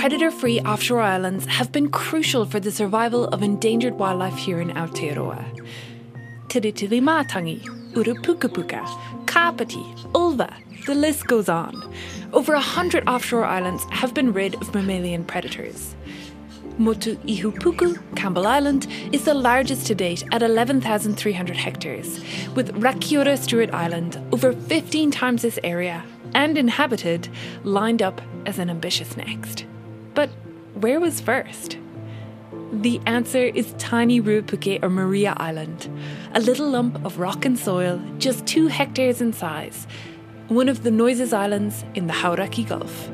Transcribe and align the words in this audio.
Predator 0.00 0.30
free 0.30 0.60
offshore 0.60 1.02
islands 1.02 1.44
have 1.44 1.72
been 1.72 1.90
crucial 1.90 2.46
for 2.46 2.58
the 2.58 2.72
survival 2.72 3.26
of 3.26 3.42
endangered 3.42 3.98
wildlife 3.98 4.34
here 4.34 4.58
in 4.58 4.70
Aotearoa. 4.70 5.44
Tiritiri 6.48 7.02
Mātangi, 7.02 7.60
Urupukapuka, 7.92 9.26
Kapiti, 9.26 9.84
Ulva, 10.14 10.50
the 10.86 10.94
list 10.94 11.26
goes 11.26 11.50
on. 11.50 11.74
Over 12.32 12.54
a 12.54 12.60
hundred 12.62 13.06
offshore 13.06 13.44
islands 13.44 13.84
have 13.90 14.14
been 14.14 14.32
rid 14.32 14.54
of 14.54 14.74
mammalian 14.74 15.22
predators. 15.22 15.94
Motu 16.78 17.16
Ihupuku, 17.16 18.16
Campbell 18.16 18.46
Island, 18.46 18.86
is 19.12 19.26
the 19.26 19.34
largest 19.34 19.86
to 19.88 19.94
date 19.94 20.24
at 20.32 20.42
11,300 20.42 21.56
hectares, 21.58 22.20
with 22.54 22.74
Rakiura 22.74 23.36
Stewart 23.36 23.74
Island, 23.74 24.18
over 24.32 24.54
15 24.54 25.10
times 25.10 25.42
this 25.42 25.58
area, 25.62 26.02
and 26.32 26.56
inhabited, 26.56 27.28
lined 27.64 28.00
up 28.00 28.22
as 28.46 28.58
an 28.58 28.70
ambitious 28.70 29.14
next. 29.18 29.66
But 30.14 30.30
where 30.74 31.00
was 31.00 31.20
first? 31.20 31.78
The 32.72 33.00
answer 33.06 33.44
is 33.44 33.74
tiny 33.78 34.20
Ruapuke 34.20 34.82
or 34.82 34.90
Maria 34.90 35.34
Island, 35.36 35.88
a 36.34 36.40
little 36.40 36.68
lump 36.68 37.04
of 37.04 37.18
rock 37.18 37.44
and 37.44 37.58
soil 37.58 38.00
just 38.18 38.46
two 38.46 38.68
hectares 38.68 39.20
in 39.20 39.32
size, 39.32 39.86
one 40.48 40.68
of 40.68 40.82
the 40.82 40.90
Noises 40.90 41.32
Islands 41.32 41.84
in 41.94 42.06
the 42.06 42.12
Hauraki 42.12 42.64
Gulf. 42.68 43.10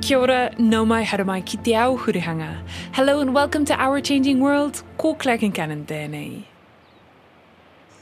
Kia 0.00 0.18
ora, 0.18 0.54
no 0.58 0.84
mai 0.84 1.02
haramai 1.02 1.44
ki 1.44 1.56
te 1.58 1.74
ao 1.74 1.96
hurihanga. 1.96 2.58
Hello 2.92 3.20
and 3.20 3.34
welcome 3.34 3.64
to 3.64 3.74
Our 3.74 4.02
Changing 4.02 4.40
World. 4.40 4.82
Ko 4.98 5.14
Claire 5.14 5.38
Concannon 5.38 5.86
tēnei. 5.86 6.53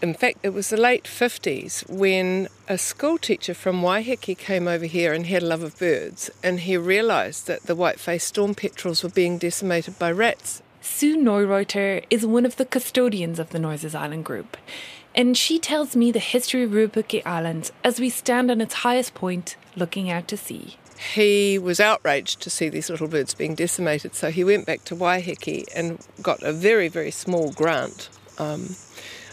In 0.02 0.14
fact, 0.14 0.38
it 0.42 0.48
was 0.48 0.68
the 0.68 0.76
late 0.76 1.04
50s 1.04 1.88
when 1.88 2.48
a 2.68 2.76
school 2.76 3.18
teacher 3.18 3.54
from 3.54 3.82
Waiheke 3.82 4.36
came 4.36 4.66
over 4.66 4.84
here 4.84 5.12
and 5.12 5.26
had 5.26 5.44
a 5.44 5.46
love 5.46 5.62
of 5.62 5.78
birds, 5.78 6.28
and 6.42 6.58
he 6.58 6.76
realised 6.76 7.46
that 7.46 7.62
the 7.62 7.76
white-faced 7.76 8.26
storm 8.26 8.56
petrels 8.56 9.04
were 9.04 9.10
being 9.10 9.38
decimated 9.38 10.00
by 10.00 10.10
rats. 10.10 10.60
Sue 10.80 11.16
Neureuter 11.16 12.02
is 12.10 12.26
one 12.26 12.44
of 12.44 12.56
the 12.56 12.64
custodians 12.64 13.38
of 13.38 13.50
the 13.50 13.60
Noises 13.60 13.94
Island 13.94 14.24
group, 14.24 14.56
and 15.14 15.38
she 15.38 15.60
tells 15.60 15.94
me 15.94 16.10
the 16.10 16.18
history 16.18 16.64
of 16.64 16.72
Ruapuke 16.72 17.24
Island 17.24 17.70
as 17.84 18.00
we 18.00 18.10
stand 18.10 18.50
on 18.50 18.60
its 18.60 18.74
highest 18.74 19.14
point 19.14 19.54
looking 19.76 20.10
out 20.10 20.26
to 20.28 20.36
sea. 20.36 20.78
He 21.14 21.60
was 21.60 21.78
outraged 21.78 22.40
to 22.42 22.50
see 22.50 22.68
these 22.68 22.90
little 22.90 23.06
birds 23.06 23.34
being 23.34 23.54
decimated, 23.54 24.16
so 24.16 24.32
he 24.32 24.42
went 24.42 24.66
back 24.66 24.82
to 24.86 24.96
Waiheke 24.96 25.68
and 25.76 26.04
got 26.20 26.42
a 26.42 26.52
very, 26.52 26.88
very 26.88 27.12
small 27.12 27.52
grant 27.52 28.08
um, 28.38 28.74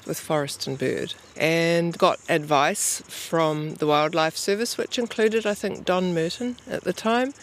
with 0.10 0.20
Forest 0.20 0.68
and 0.68 0.78
Bird 0.78 1.14
and 1.38 1.98
got 1.98 2.20
advice 2.28 3.02
from 3.08 3.76
the 3.76 3.88
Wildlife 3.88 4.36
Service, 4.36 4.78
which 4.78 5.00
included, 5.00 5.46
I 5.46 5.54
think, 5.54 5.86
Don 5.86 6.14
Merton 6.14 6.58
at 6.68 6.84
the 6.84 6.92
time. 6.92 7.34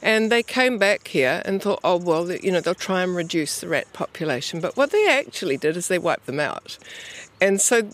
And 0.00 0.30
they 0.30 0.44
came 0.44 0.78
back 0.78 1.08
here 1.08 1.42
and 1.44 1.60
thought, 1.60 1.80
oh, 1.82 1.96
well, 1.96 2.30
you 2.30 2.52
know, 2.52 2.60
they'll 2.60 2.74
try 2.74 3.02
and 3.02 3.16
reduce 3.16 3.60
the 3.60 3.66
rat 3.66 3.92
population. 3.92 4.60
But 4.60 4.76
what 4.76 4.92
they 4.92 5.08
actually 5.08 5.56
did 5.56 5.76
is 5.76 5.88
they 5.88 5.98
wiped 5.98 6.26
them 6.26 6.38
out. 6.38 6.78
And 7.40 7.60
so 7.60 7.90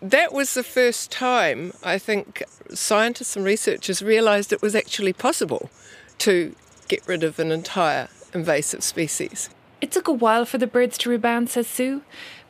that 0.00 0.32
was 0.32 0.54
the 0.54 0.64
first 0.64 1.12
time 1.12 1.72
I 1.84 1.98
think 1.98 2.42
scientists 2.74 3.36
and 3.36 3.44
researchers 3.44 4.02
realised 4.02 4.52
it 4.52 4.62
was 4.62 4.74
actually 4.74 5.12
possible 5.12 5.70
to 6.18 6.56
get 6.88 7.06
rid 7.06 7.22
of 7.22 7.38
an 7.38 7.52
entire 7.52 8.08
invasive 8.34 8.82
species. 8.82 9.48
It 9.80 9.90
took 9.90 10.08
a 10.08 10.12
while 10.12 10.44
for 10.44 10.58
the 10.58 10.66
birds 10.66 10.96
to 10.98 11.10
rebound, 11.10 11.50
says 11.50 11.66
Sue, 11.66 12.02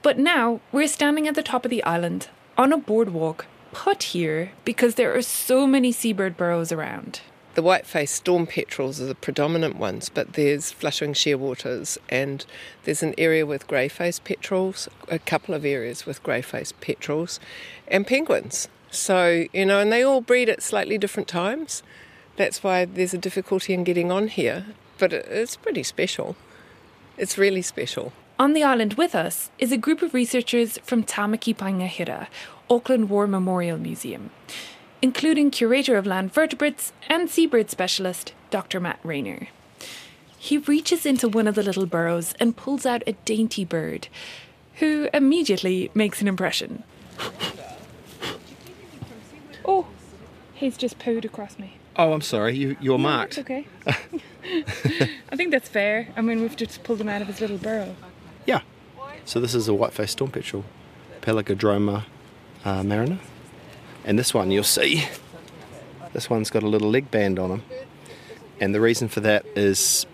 but 0.03 0.19
now 0.19 0.61
we're 0.71 0.89
standing 0.89 1.29
at 1.29 1.35
the 1.35 1.43
top 1.43 1.65
of 1.65 1.71
the 1.71 1.83
island 1.85 2.29
on 2.57 2.73
a 2.73 2.79
boardwalk 2.79 3.47
put 3.73 4.03
here 4.03 4.53
because 4.65 4.97
there 4.97 5.17
are 5.17 5.23
so 5.23 5.67
many 5.67 5.93
seabird 5.93 6.37
burrows 6.37 6.73
around. 6.73 7.21
The 7.55 7.63
white-faced 7.63 8.15
storm 8.15 8.47
petrels 8.47 8.99
are 9.01 9.07
the 9.07 9.15
predominant 9.15 9.77
ones, 9.77 10.09
but 10.09 10.33
there's 10.33 10.73
fluttering 10.73 11.13
shearwaters 11.13 11.99
and 12.09 12.47
there's 12.85 13.03
an 13.03 13.15
area 13.19 13.45
with 13.45 13.67
grey-faced 13.67 14.25
petrels, 14.25 14.89
a 15.09 15.19
couple 15.19 15.55
of 15.55 15.65
areas 15.65 16.07
with 16.07 16.23
grey-faced 16.23 16.81
petrels, 16.81 17.39
and 17.87 18.07
penguins. 18.07 18.69
So, 18.91 19.47
you 19.53 19.67
know, 19.67 19.81
and 19.81 19.93
they 19.93 20.03
all 20.03 20.23
breed 20.23 20.49
at 20.49 20.63
slightly 20.63 20.97
different 20.97 21.29
times. 21.29 21.83
That's 22.37 22.63
why 22.63 22.87
there's 22.87 23.13
a 23.13 23.19
difficulty 23.19 23.75
in 23.75 23.85
getting 23.85 24.11
on 24.11 24.29
here, 24.29 24.67
but 24.99 25.13
it's 25.13 25.57
pretty 25.57 25.83
special. 25.83 26.37
It's 27.19 27.37
really 27.37 27.63
special. 27.63 28.15
On 28.43 28.55
the 28.55 28.65
island 28.65 28.95
with 28.95 29.15
us 29.15 29.51
is 29.57 29.71
a 29.71 29.77
group 29.77 30.03
of 30.03 30.15
researchers 30.15 30.77
from 30.79 31.05
Tamaki 31.05 31.55
Paenga 31.55 31.87
Hira, 31.87 32.29
Auckland 32.69 33.09
War 33.09 33.29
Memorial 33.29 33.79
Museum, 33.79 34.31
including 35.01 35.53
curator 35.53 35.97
of 35.97 36.09
land 36.09 36.35
vertebrates 36.35 36.93
and 37.09 37.31
seabird 37.31 37.71
specialist 37.71 38.33
Dr. 38.51 38.81
Matt 38.81 38.99
Rayner. 39.05 39.47
He 40.37 40.59
reaches 40.59 41.07
into 41.07 41.29
one 41.29 41.47
of 41.47 41.55
the 41.55 41.63
little 41.63 41.87
burrows 41.87 42.35
and 42.41 42.57
pulls 42.57 42.85
out 42.85 43.05
a 43.07 43.13
dainty 43.25 43.65
bird, 43.65 44.09
who 44.81 45.09
immediately 45.15 45.93
makes 45.95 46.21
an 46.21 46.27
impression. 46.27 46.83
Oh, 49.65 49.87
he's 50.53 50.77
just 50.77 50.99
pooed 50.99 51.25
across 51.25 51.61
me. 51.61 51.77
Oh, 51.95 52.13
I'm 52.13 52.23
sorry. 52.23 52.57
You 52.57 52.77
you're 52.81 52.99
marked. 52.99 53.39
It's 53.39 53.49
okay. 53.49 53.69
I 55.31 55.37
think 55.37 55.53
that's 55.53 55.69
fair. 55.69 56.09
I 56.17 56.23
mean, 56.23 56.41
we've 56.41 56.57
just 56.57 56.83
pulled 56.83 57.01
him 57.01 57.09
out 57.09 57.23
of 57.23 57.29
his 57.29 57.41
little 57.41 57.59
burrow. 57.59 57.95
Yeah. 58.47 58.63
So 59.25 59.41
this 59.41 59.55
is 59.55 59.69
a 59.69 59.75
white-faced 59.75 60.13
storm 60.13 60.31
petrel, 60.31 60.65
Pelagodroma 61.21 62.05
uh, 62.65 62.83
marina, 62.83 63.19
and 64.05 64.19
this 64.19 64.35
one 64.35 64.51
you'll 64.51 64.65
see. 64.65 65.05
This 66.13 66.29
one's 66.29 66.51
got 66.51 66.63
a 66.63 66.69
little 66.69 66.91
leg 66.91 67.11
band 67.11 67.39
on 67.39 67.51
him, 67.51 67.63
and 68.61 68.75
the 68.75 68.81
reason 68.81 69.09
for 69.09 69.21
that 69.21 69.47
is 69.57 70.07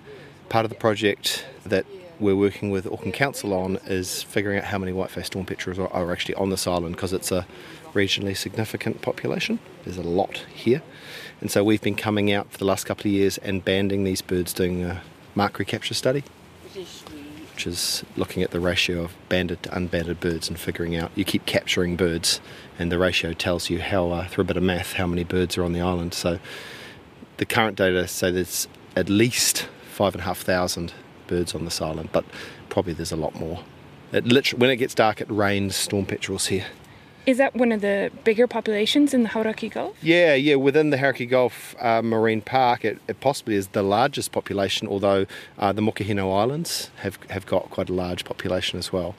part 0.49 0.65
of 0.65 0.71
the 0.71 0.77
project 0.77 1.47
that 1.65 1.87
we're 2.21 2.37
working 2.37 2.71
with 2.71 2.87
Auckland 2.87 3.15
Council 3.15 3.55
on 3.55 3.77
is 3.87 4.23
figuring 4.23 4.59
out 4.59 4.65
how 4.65 4.79
many 4.79 4.93
white-faced 4.93 5.29
storm 5.29 5.47
petrels 5.47 5.79
are, 5.79 5.89
are 5.89 6.13
actually 6.13 6.35
on 6.35 6.51
this 6.51 6.67
island 6.67 6.95
because 6.97 7.13
it's 7.13 7.33
a 7.33 7.47
regionally 7.95 8.37
significant 8.37 9.01
population. 9.03 9.59
There's 9.85 9.97
a 9.97 10.03
lot 10.03 10.45
here, 10.55 10.83
and 11.41 11.51
so 11.51 11.65
we've 11.65 11.83
been 11.83 11.97
coming 11.97 12.31
out 12.31 12.51
for 12.53 12.59
the 12.59 12.65
last 12.67 12.85
couple 12.85 13.03
of 13.03 13.13
years 13.13 13.39
and 13.39 13.65
banding 13.65 14.05
these 14.05 14.21
birds, 14.23 14.53
doing 14.53 14.85
a 14.85 15.03
mark 15.35 15.59
recapture 15.59 15.95
study 15.95 16.25
which 17.59 17.67
is 17.67 18.05
looking 18.17 18.45
at 18.45 18.53
the 18.53 18.61
ratio 18.61 19.03
of 19.03 19.17
banded 19.29 19.61
to 19.65 19.77
unbanded 19.77 20.21
birds 20.21 20.49
and 20.49 20.61
figuring 20.61 20.95
out 20.95 21.11
you 21.17 21.25
keep 21.25 21.45
capturing 21.45 21.97
birds 21.97 22.41
and 22.79 22.93
the 22.93 22.97
ratio 23.01 23.33
tells 23.33 23.69
you 23.69 23.81
how 23.81 24.13
uh, 24.13 24.29
through 24.29 24.43
a 24.43 24.45
bit 24.45 24.57
of 24.57 24.63
math 24.63 24.93
how 24.93 25.09
many 25.09 25.25
birds 25.25 25.59
are 25.59 25.65
on 25.65 25.73
the 25.73 25.81
island. 25.81 26.15
So 26.15 26.39
the 27.39 27.45
current 27.45 27.77
data 27.77 28.07
say 28.07 28.31
there's 28.31 28.69
at 28.95 29.09
least 29.09 29.69
five 29.91 30.15
and 30.15 30.23
a 30.23 30.25
half 30.25 30.39
thousand 30.39 30.93
birds 31.27 31.53
on 31.53 31.65
this 31.65 31.83
island 31.83 32.11
but 32.13 32.25
probably 32.69 32.93
there's 32.93 33.11
a 33.11 33.17
lot 33.17 33.35
more. 33.35 33.65
It 34.13 34.25
literally, 34.25 34.61
when 34.61 34.71
it 34.71 34.77
gets 34.77 34.95
dark 34.95 35.21
it 35.21 35.29
rains 35.29 35.75
storm 35.75 36.07
petrels 36.07 36.47
here 36.47 36.67
Is 37.29 37.37
that 37.37 37.55
one 37.55 37.73
of 37.73 37.83
the 37.83 38.11
bigger 38.25 38.47
populations 38.47 39.13
in 39.13 39.23
the 39.23 39.29
Hauraki 39.29 39.69
Gulf? 39.69 40.03
Yeah, 40.03 40.33
yeah. 40.33 40.55
Within 40.55 40.89
the 40.89 40.97
Hauraki 40.97 41.29
Gulf 41.29 41.77
uh, 41.79 42.01
Marine 42.01 42.41
Park, 42.41 42.87
it, 42.87 42.99
it 43.07 43.21
possibly 43.21 43.55
is 43.55 43.69
the 43.69 43.83
largest 43.83 44.33
population. 44.33 44.89
Although 44.89 45.27
uh, 45.59 45.71
the 45.73 45.83
Mokohinau 45.83 46.35
Islands 46.35 46.91
have 47.03 47.19
have 47.29 47.45
got 47.45 47.69
quite 47.69 47.91
a 47.91 47.93
large 47.93 48.25
population 48.25 48.79
as 48.79 48.95
well. 48.95 49.15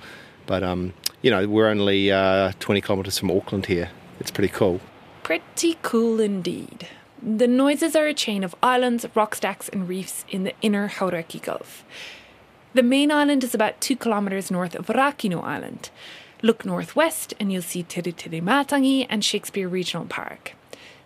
But 0.47 0.63
um, 0.63 0.93
you 1.21 1.29
know, 1.29 1.47
we're 1.47 1.67
only 1.67 2.11
uh, 2.11 2.53
20 2.59 2.81
kilometres 2.81 3.19
from 3.19 3.29
Auckland 3.29 3.67
here. 3.67 3.91
It's 4.19 4.31
pretty 4.31 4.51
cool. 4.51 4.81
Pretty 5.21 5.77
cool 5.83 6.19
indeed. 6.19 6.87
The 7.21 7.47
noises 7.47 7.95
are 7.95 8.07
a 8.07 8.15
chain 8.15 8.43
of 8.43 8.55
islands, 8.63 9.05
rock 9.13 9.35
stacks, 9.35 9.69
and 9.69 9.87
reefs 9.87 10.25
in 10.27 10.45
the 10.45 10.53
inner 10.63 10.89
Hauraki 10.89 11.43
Gulf. 11.43 11.85
The 12.73 12.81
main 12.81 13.11
island 13.11 13.43
is 13.43 13.53
about 13.53 13.79
two 13.81 13.95
kilometres 13.95 14.49
north 14.49 14.73
of 14.73 14.87
Rakino 14.87 15.43
Island. 15.43 15.91
Look 16.41 16.63
northwest 16.65 17.33
and 17.39 17.51
you'll 17.51 17.61
see 17.61 17.83
Tiritiri 17.83 18.41
Matangi 18.41 19.05
and 19.09 19.23
Shakespeare 19.25 19.67
Regional 19.67 20.05
Park. 20.05 20.53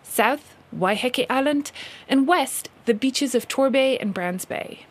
South, 0.02 0.54
Waiheke 0.76 1.26
Island, 1.28 1.72
and 2.08 2.28
west, 2.28 2.68
the 2.84 2.94
beaches 2.94 3.34
of 3.34 3.48
Torbay 3.48 3.98
and 4.00 4.14
Browns 4.14 4.44
Bay. 4.44 4.86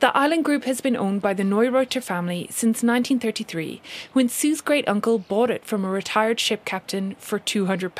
The 0.00 0.14
island 0.16 0.44
group 0.44 0.64
has 0.64 0.80
been 0.80 0.96
owned 0.96 1.22
by 1.22 1.32
the 1.32 1.44
Neureuter 1.44 2.02
family 2.02 2.48
since 2.50 2.82
1933, 2.82 3.80
when 4.12 4.28
Sue's 4.28 4.60
great 4.60 4.86
uncle 4.88 5.18
bought 5.18 5.48
it 5.48 5.64
from 5.64 5.84
a 5.84 5.88
retired 5.90 6.40
ship 6.40 6.64
captain 6.64 7.14
for 7.18 7.38
£200. 7.38 7.92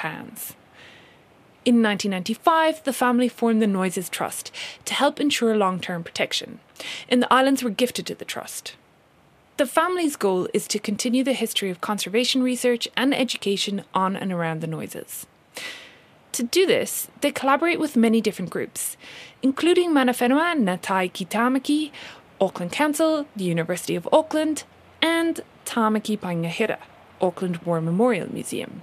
In 1.65 1.81
1995, 1.81 2.83
the 2.83 2.93
family 2.93 3.29
formed 3.29 3.63
the 3.63 3.69
Noises 3.69 4.09
Trust 4.09 4.51
to 4.85 4.95
help 4.95 5.21
ensure 5.21 5.57
long 5.57 5.79
term 5.79 6.03
protection, 6.03 6.59
and 7.09 7.23
the 7.23 7.33
islands 7.33 7.63
were 7.63 7.71
gifted 7.71 8.05
to 8.07 8.17
the 8.17 8.25
trust. 8.25 8.75
The 9.59 9.67
family's 9.67 10.17
goal 10.17 10.49
is 10.55 10.67
to 10.69 10.79
continue 10.79 11.23
the 11.23 11.35
history 11.35 11.69
of 11.69 11.83
conservation 11.83 12.43
research 12.43 12.89
and 12.97 13.15
education 13.15 13.85
on 13.93 14.17
and 14.17 14.33
around 14.33 14.63
the 14.63 14.67
noises. 14.67 15.27
To 16.33 16.43
do 16.43 16.67
this, 16.67 17.09
they 17.21 17.31
collaborate 17.31 17.79
with 17.79 17.95
many 17.95 18.23
different 18.23 18.51
groups, 18.51 18.97
including 19.43 19.91
Manawhenua 19.91 20.57
Ngāi 20.57 20.81
Tai 20.81 21.09
Ki 21.09 21.25
Tamaki, 21.27 21.91
Auckland 22.41 22.73
Council, 22.73 23.27
the 23.37 23.45
University 23.45 23.95
of 23.95 24.09
Auckland, 24.11 24.65
and 25.03 25.43
Tamaki 25.67 26.19
Paenga 26.19 26.49
Hira, 26.49 26.79
Auckland 27.21 27.59
War 27.59 27.83
Memorial 27.83 28.33
Museum. 28.33 28.81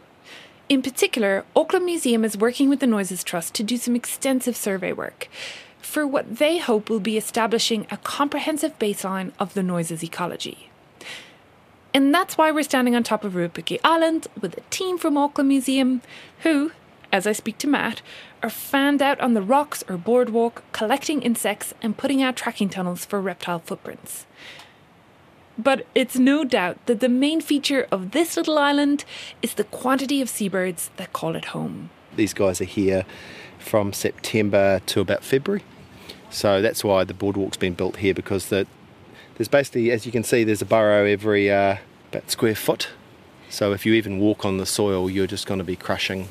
In 0.70 0.84
particular, 0.84 1.46
Auckland 1.56 1.86
Museum 1.86 2.24
is 2.24 2.38
working 2.38 2.70
with 2.70 2.80
the 2.80 2.86
Noises 2.86 3.24
Trust 3.24 3.56
to 3.56 3.64
do 3.64 3.76
some 3.76 3.96
extensive 3.96 4.56
survey 4.56 4.94
work 4.94 5.28
for 5.82 6.06
what 6.06 6.38
they 6.38 6.58
hope 6.58 6.90
will 6.90 7.00
be 7.00 7.18
establishing 7.18 7.88
a 7.90 7.98
comprehensive 7.98 8.78
baseline 8.80 9.32
of 9.40 9.54
the 9.54 9.64
noises 9.64 10.04
ecology. 10.04 10.70
And 11.94 12.14
that's 12.14 12.38
why 12.38 12.52
we're 12.52 12.64
standing 12.64 12.96
on 12.96 13.04
top 13.04 13.24
of 13.24 13.34
Ruapuke 13.34 13.80
Island 13.84 14.28
with 14.40 14.58
a 14.58 14.62
team 14.70 14.98
from 14.98 15.18
Auckland 15.18 15.50
Museum 15.50 16.02
who, 16.42 16.72
as 17.12 17.26
I 17.26 17.32
speak 17.32 17.58
to 17.60 17.68
Matt, 17.68 18.02
are 18.44 18.50
fanned 18.50 19.02
out 19.02 19.20
on 19.20 19.34
the 19.34 19.42
rocks 19.42 19.84
or 19.90 19.98
boardwalk 19.98 20.64
collecting 20.72 21.22
insects 21.22 21.74
and 21.82 21.98
putting 21.98 22.22
out 22.22 22.36
tracking 22.36 22.70
tunnels 22.70 23.06
for 23.06 23.20
reptile 23.20 23.60
footprints. 23.60 24.28
But 25.58 25.86
it's 25.94 26.18
no 26.18 26.46
doubt 26.46 26.78
that 26.86 27.00
the 27.00 27.10
main 27.10 27.42
feature 27.42 27.88
of 27.92 28.12
this 28.12 28.38
little 28.38 28.58
island 28.58 29.04
is 29.42 29.56
the 29.56 29.66
quantity 29.66 30.22
of 30.22 30.30
seabirds 30.30 30.90
that 30.98 31.12
call 31.12 31.36
it 31.36 31.46
home. 31.46 31.90
These 32.16 32.34
guys 32.34 32.62
are 32.62 32.66
here 32.66 33.06
from 33.60 33.94
September 33.94 34.82
to 34.88 35.02
about 35.02 35.24
February. 35.24 35.64
So 36.32 36.62
that's 36.62 36.84
why 36.84 37.04
the 37.04 37.14
boardwalk's 37.14 37.58
been 37.58 37.74
built 37.74 37.98
here 37.98 38.14
because 38.14 38.50
the, 38.50 38.66
there's 39.38 39.48
basically, 39.48 39.92
as 39.92 40.06
you 40.06 40.12
can 40.12 40.24
see, 40.24 40.44
there's 40.44 40.62
a 40.62 40.66
burrow 40.66 41.06
every 41.06 41.52
uh, 41.52 41.78
about 42.12 42.30
square 42.32 42.56
foot. 42.56 42.90
So 43.50 43.74
if 43.74 43.86
you 43.86 43.94
even 43.94 44.20
walk 44.20 44.46
on 44.46 44.58
the 44.58 44.66
soil, 44.66 45.10
you're 45.10 45.28
just 45.28 45.48
going 45.48 45.58
to 45.58 45.64
be 45.64 45.76
crushing. 45.76 46.28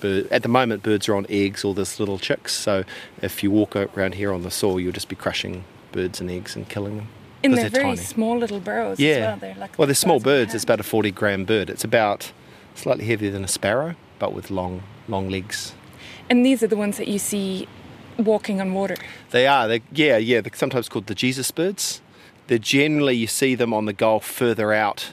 Bird. 0.00 0.28
At 0.30 0.42
the 0.42 0.48
moment, 0.48 0.82
birds 0.82 1.08
are 1.08 1.14
on 1.14 1.26
eggs 1.28 1.64
or 1.64 1.74
there's 1.74 2.00
little 2.00 2.18
chicks. 2.18 2.52
So 2.54 2.84
if 3.22 3.42
you 3.42 3.50
walk 3.50 3.76
around 3.76 4.14
here 4.14 4.32
on 4.32 4.42
the 4.42 4.50
soil, 4.50 4.80
you'll 4.80 4.92
just 4.92 5.08
be 5.08 5.16
crushing 5.16 5.64
birds 5.92 6.20
and 6.20 6.30
eggs 6.30 6.56
and 6.56 6.68
killing 6.68 6.96
them. 6.96 7.08
And 7.42 7.52
they're, 7.52 7.64
they're 7.68 7.82
very 7.82 7.94
tiny. 7.96 7.96
small 7.98 8.38
little 8.38 8.60
burrows 8.60 8.98
Yeah. 8.98 9.10
as 9.10 9.20
well. 9.20 9.36
They're 9.36 9.54
like 9.60 9.78
well, 9.78 9.86
they're 9.86 9.94
small 9.94 10.18
size 10.18 10.22
of 10.22 10.26
a 10.26 10.30
birds. 10.30 10.54
It's 10.54 10.64
about 10.64 10.80
a 10.80 10.84
40 10.84 11.10
gram 11.10 11.44
bird. 11.44 11.68
It's 11.68 11.84
about 11.84 12.32
slightly 12.74 13.04
heavier 13.04 13.30
than 13.30 13.44
a 13.44 13.48
sparrow, 13.48 13.94
but 14.18 14.32
with 14.32 14.50
long, 14.50 14.82
long 15.06 15.28
legs. 15.28 15.74
And 16.30 16.44
these 16.44 16.62
are 16.62 16.66
the 16.66 16.76
ones 16.76 16.96
that 16.98 17.08
you 17.08 17.18
see 17.18 17.68
walking 18.18 18.60
on 18.60 18.72
water. 18.74 18.96
They 19.30 19.46
are. 19.46 19.68
They 19.68 19.82
yeah, 19.92 20.16
yeah. 20.16 20.40
They're 20.40 20.52
sometimes 20.54 20.88
called 20.88 21.06
the 21.06 21.14
Jesus 21.14 21.50
birds. 21.50 22.00
They're 22.46 22.58
generally 22.58 23.14
you 23.14 23.26
see 23.26 23.54
them 23.54 23.72
on 23.72 23.86
the 23.86 23.92
Gulf 23.92 24.26
further 24.26 24.72
out, 24.72 25.12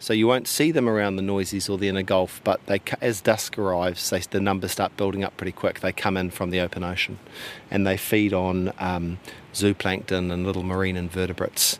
so 0.00 0.12
you 0.12 0.26
won't 0.26 0.48
see 0.48 0.72
them 0.72 0.88
around 0.88 1.16
the 1.16 1.22
Noisies 1.22 1.68
or 1.68 1.78
the 1.78 1.88
inner 1.88 2.02
Gulf. 2.02 2.40
But 2.42 2.64
they, 2.66 2.80
as 3.00 3.20
dusk 3.20 3.56
arrives, 3.58 4.10
they, 4.10 4.20
the 4.20 4.40
numbers 4.40 4.72
start 4.72 4.96
building 4.96 5.22
up 5.22 5.36
pretty 5.36 5.52
quick. 5.52 5.80
They 5.80 5.92
come 5.92 6.16
in 6.16 6.30
from 6.30 6.50
the 6.50 6.60
open 6.60 6.82
ocean, 6.82 7.18
and 7.70 7.86
they 7.86 7.96
feed 7.96 8.32
on 8.32 8.72
um, 8.78 9.18
zooplankton 9.52 10.32
and 10.32 10.44
little 10.44 10.64
marine 10.64 10.96
invertebrates, 10.96 11.78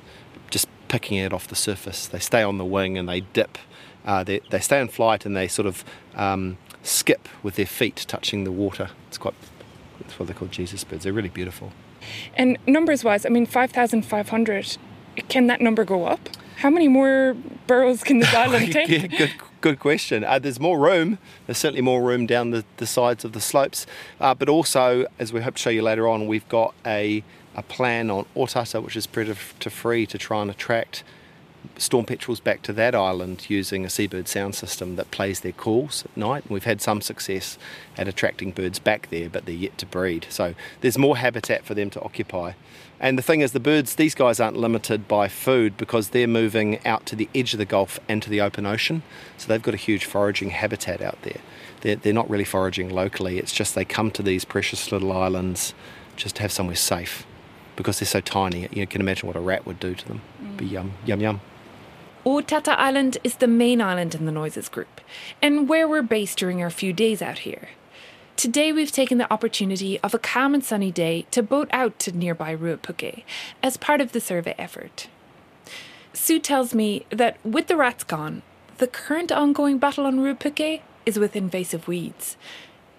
just 0.51 0.69
picking 0.89 1.19
it 1.19 1.33
off 1.33 1.49
the 1.49 1.57
surface. 1.57 2.07
They 2.07 2.21
stay 2.21 2.43
on 2.43 2.59
the 2.59 2.65
wing 2.65 2.97
and 2.97 3.09
they 3.09 3.21
dip. 3.21 3.59
Uh, 4.05 4.23
they, 4.23 4.41
they 4.51 4.61
stay 4.61 4.81
in 4.81 4.89
flight 4.89 5.27
and 5.27 5.35
they 5.37 5.49
sort 5.49 5.67
of 5.67 5.85
um, 6.15 6.59
skip 6.85 7.29
with 7.43 7.57
their 7.57 7.67
feet 7.67 8.05
touching 8.07 8.45
the 8.45 8.53
water. 8.53 8.91
It's 9.09 9.19
quite. 9.19 9.35
That's 10.01 10.19
what 10.19 10.27
they're 10.27 10.37
called 10.37 10.53
Jesus 10.53 10.85
birds. 10.85 11.05
They're 11.05 11.13
really 11.13 11.29
beautiful. 11.29 11.73
And 12.37 12.59
numbers 12.67 13.03
wise, 13.05 13.25
I 13.25 13.31
mean, 13.31 13.47
5,500, 13.47 14.77
can 15.29 15.47
that 15.47 15.61
number 15.61 15.85
go 15.85 16.05
up? 16.05 16.29
How 16.57 16.71
many 16.71 16.89
more 16.89 17.37
burrows 17.67 18.03
can 18.03 18.19
this 18.19 18.33
island 18.35 18.73
take? 18.73 18.89
yeah, 18.89 19.07
good, 19.07 19.33
good 19.61 19.81
question. 19.81 20.25
Uh, 20.25 20.39
there's 20.39 20.61
more 20.61 20.79
room. 20.79 21.19
There's 21.47 21.59
certainly 21.59 21.81
more 21.81 22.03
room 22.03 22.27
down 22.27 22.51
the, 22.51 22.65
the 22.77 22.87
sides 22.87 23.25
of 23.25 23.33
the 23.33 23.41
slopes. 23.41 23.87
Uh, 24.21 24.35
but 24.35 24.49
also, 24.49 25.07
as 25.19 25.33
we 25.33 25.41
hope 25.41 25.55
to 25.55 25.63
show 25.63 25.71
you 25.71 25.83
later 25.83 26.09
on, 26.09 26.27
we've 26.27 26.49
got 26.49 26.75
a, 26.85 27.25
a 27.55 27.63
plan 27.63 28.11
on 28.11 28.27
Otata, 28.37 28.83
which 28.83 28.97
is 28.97 29.07
predator 29.07 29.71
free, 29.71 30.07
to 30.07 30.19
try 30.19 30.43
and 30.43 30.51
attract 30.51 31.03
storm 31.77 32.05
petrels 32.05 32.41
back 32.41 32.63
to 32.63 32.73
that 32.73 32.95
island 32.95 33.49
using 33.49 33.85
a 33.85 33.91
seabird 33.91 34.29
sound 34.29 34.55
system 34.55 34.97
that 34.97 35.11
plays 35.11 35.41
their 35.41 35.53
calls 35.53 36.05
at 36.05 36.17
night. 36.17 36.45
We've 36.49 36.65
had 36.65 36.81
some 36.81 37.01
success 37.01 37.59
at 37.97 38.09
attracting 38.09 38.53
birds 38.53 38.79
back 38.79 39.11
there, 39.11 39.29
but 39.29 39.47
they're 39.47 39.55
yet 39.55 39.79
to 39.79 39.87
breed. 39.87 40.27
So 40.31 40.55
there's 40.81 40.99
more 40.99 41.17
habitat 41.17 41.65
for 41.65 41.75
them 41.75 41.91
to 41.91 42.01
occupy. 42.03 42.53
And 43.01 43.19
the 43.19 43.23
thing 43.23 43.41
is, 43.41 43.53
the 43.53 43.61
birds, 43.61 43.97
these 43.97 44.15
guys 44.15 44.41
aren't 44.41 44.57
limited 44.57 45.09
by 45.09 45.29
food 45.29 45.77
because 45.77 46.11
they're 46.11 46.29
moving 46.29 46.85
out 46.87 47.07
to 47.07 47.17
the 47.17 47.29
edge 47.35 47.53
of 47.53 47.59
the 47.59 47.65
Gulf 47.65 47.99
and 48.09 48.23
to 48.23 48.31
the 48.31 48.41
open 48.41 48.67
ocean. 48.67 49.03
So 49.37 49.49
they've 49.49 49.63
got 49.63 49.75
a 49.75 49.79
huge 49.79 50.05
foraging 50.05 50.51
habitat 50.51 51.03
out 51.03 51.21
there. 51.23 51.41
They're, 51.81 51.97
they're 51.97 52.13
not 52.15 52.31
really 52.31 52.45
foraging 52.45 52.89
locally, 52.89 53.39
it's 53.39 53.53
just 53.53 53.75
they 53.75 53.85
come 53.85 54.11
to 54.13 54.23
these 54.23 54.45
precious 54.45 54.91
little 54.91 55.13
islands 55.13 55.75
just 56.17 56.37
to 56.37 56.43
have 56.43 56.53
somewhere 56.53 56.77
safe 56.77 57.27
because 57.77 57.99
they're 57.99 58.07
so 58.07 58.21
tiny. 58.21 58.69
You 58.73 58.87
can 58.87 59.01
imagine 59.01 59.27
what 59.27 59.37
a 59.37 59.41
rat 59.41 59.67
would 59.67 59.81
do 59.81 59.95
to 59.95 60.09
them. 60.09 60.23
Be 60.57 60.65
yum, 60.67 60.95
yum, 61.05 61.21
yum. 61.21 61.41
Otata 62.25 62.75
Island 62.79 63.19
is 63.23 63.37
the 63.37 63.47
main 63.47 63.83
island 63.83 64.15
in 64.15 64.25
the 64.25 64.33
Noises 64.33 64.71
group, 64.71 65.03
and 65.43 65.69
where 65.69 65.87
we're 65.87 66.01
based 66.01 66.39
during 66.39 66.63
our 66.63 66.71
few 66.71 66.91
days 66.91 67.21
out 67.21 67.41
here. 67.41 67.69
Today 68.35 68.73
we've 68.73 68.91
taken 68.91 69.19
the 69.19 69.31
opportunity 69.31 70.01
of 70.01 70.15
a 70.15 70.19
calm 70.19 70.55
and 70.55 70.65
sunny 70.65 70.91
day 70.91 71.27
to 71.33 71.43
boat 71.43 71.69
out 71.71 71.99
to 71.99 72.17
nearby 72.17 72.57
Ruapuke 72.57 73.25
as 73.63 73.77
part 73.77 74.01
of 74.01 74.13
the 74.13 74.23
survey 74.23 74.55
effort. 74.57 75.09
Sue 76.15 76.39
tells 76.39 76.73
me 76.73 77.05
that 77.11 77.37
with 77.45 77.67
the 77.67 77.77
rats 77.77 78.05
gone, 78.05 78.41
the 78.79 78.87
current 78.87 79.31
ongoing 79.31 79.77
battle 79.77 80.07
on 80.07 80.21
Ruapuke 80.21 80.81
is 81.05 81.19
with 81.19 81.37
invasive 81.37 81.87
weeds, 81.87 82.39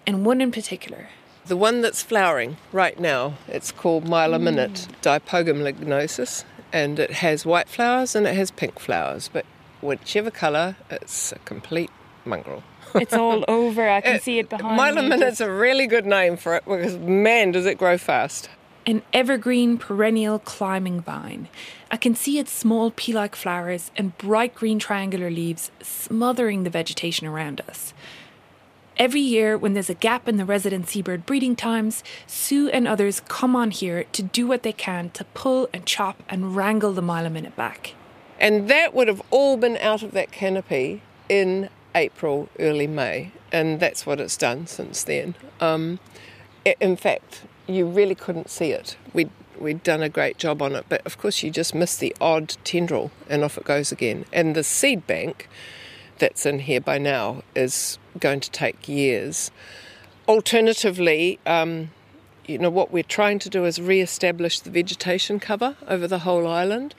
and 0.05 0.23
one 0.23 0.39
in 0.39 0.51
particular. 0.51 1.09
The 1.47 1.57
one 1.57 1.81
that's 1.81 2.03
flowering 2.03 2.57
right 2.71 2.99
now, 2.99 3.33
it's 3.47 3.71
called 3.71 4.07
Mile 4.07 4.35
a 4.35 4.39
minute 4.39 4.87
mm. 4.87 5.01
dipogon 5.01 5.63
lignosus, 5.63 6.43
and 6.71 6.99
it 6.99 7.11
has 7.11 7.45
white 7.45 7.69
flowers 7.69 8.15
and 8.15 8.27
it 8.27 8.35
has 8.35 8.51
pink 8.51 8.79
flowers, 8.79 9.29
but 9.31 9.45
whichever 9.81 10.31
colour, 10.31 10.75
it's 10.89 11.31
a 11.31 11.39
complete 11.39 11.91
mongrel. 12.25 12.63
It's 12.95 13.13
all 13.13 13.43
over. 13.49 13.89
I 13.89 13.99
can 13.99 14.21
see 14.21 14.39
it 14.39 14.47
behind 14.47 14.71
me. 14.71 14.77
Mile 14.77 14.97
a 14.99 15.03
minute's 15.03 15.41
a 15.41 15.51
really 15.51 15.85
good 15.85 16.05
name 16.05 16.37
for 16.37 16.55
it 16.55 16.63
because 16.63 16.97
man, 16.97 17.51
does 17.51 17.65
it 17.65 17.77
grow 17.77 17.97
fast. 17.97 18.49
An 18.85 19.01
evergreen 19.11 19.77
perennial 19.77 20.39
climbing 20.39 21.01
vine. 21.01 21.49
I 21.91 21.97
can 21.97 22.15
see 22.15 22.39
its 22.39 22.51
small 22.51 22.91
pea 22.95 23.11
like 23.11 23.35
flowers 23.35 23.91
and 23.97 24.17
bright 24.17 24.55
green 24.55 24.79
triangular 24.79 25.29
leaves 25.29 25.71
smothering 25.81 26.63
the 26.63 26.69
vegetation 26.69 27.27
around 27.27 27.61
us. 27.67 27.93
Every 28.97 29.19
year, 29.19 29.57
when 29.57 29.73
there's 29.73 29.89
a 29.89 29.93
gap 29.93 30.29
in 30.29 30.37
the 30.37 30.45
resident 30.45 30.87
seabird 30.87 31.25
breeding 31.25 31.57
times, 31.57 32.01
Sue 32.27 32.69
and 32.69 32.87
others 32.87 33.21
come 33.27 33.53
on 33.53 33.71
here 33.71 34.05
to 34.13 34.23
do 34.23 34.47
what 34.47 34.63
they 34.63 34.71
can 34.71 35.09
to 35.11 35.25
pull 35.25 35.67
and 35.73 35.85
chop 35.85 36.23
and 36.29 36.55
wrangle 36.55 36.93
the 36.93 37.01
mile 37.01 37.25
a 37.25 37.29
minute 37.29 37.57
back. 37.57 37.93
And 38.39 38.69
that 38.69 38.93
would 38.93 39.09
have 39.09 39.21
all 39.31 39.57
been 39.57 39.75
out 39.77 40.01
of 40.01 40.11
that 40.11 40.31
canopy 40.31 41.01
in 41.27 41.69
April, 41.93 42.47
early 42.57 42.87
May, 42.87 43.31
and 43.51 43.81
that's 43.81 44.05
what 44.05 44.21
it's 44.21 44.37
done 44.37 44.65
since 44.65 45.03
then. 45.03 45.35
Um, 45.59 45.99
in 46.79 46.95
fact, 46.95 47.43
you 47.67 47.85
really 47.85 48.15
couldn't 48.15 48.49
see 48.49 48.71
it. 48.71 48.95
We'd, 49.13 49.29
we'd 49.59 49.83
done 49.83 50.03
a 50.03 50.09
great 50.09 50.37
job 50.37 50.61
on 50.61 50.73
it, 50.73 50.85
but 50.87 51.05
of 51.05 51.17
course, 51.17 51.43
you 51.43 51.51
just 51.51 51.75
miss 51.75 51.97
the 51.97 52.15
odd 52.21 52.55
tendril 52.63 53.11
and 53.29 53.43
off 53.43 53.57
it 53.57 53.65
goes 53.65 53.91
again. 53.91 54.23
And 54.31 54.55
the 54.55 54.63
seed 54.63 55.05
bank 55.05 55.49
that's 56.19 56.45
in 56.45 56.59
here 56.59 56.81
by 56.81 56.97
now 56.97 57.43
is 57.55 57.97
going 58.19 58.39
to 58.39 58.51
take 58.51 58.87
years. 58.87 59.51
Alternatively, 60.27 61.39
um, 61.45 61.91
you 62.47 62.57
know, 62.57 62.69
what 62.69 62.91
we're 62.91 63.03
trying 63.03 63.39
to 63.39 63.49
do 63.49 63.65
is 63.65 63.81
re-establish 63.81 64.59
the 64.59 64.69
vegetation 64.69 65.39
cover 65.39 65.75
over 65.87 66.07
the 66.07 66.19
whole 66.19 66.47
island, 66.47 66.93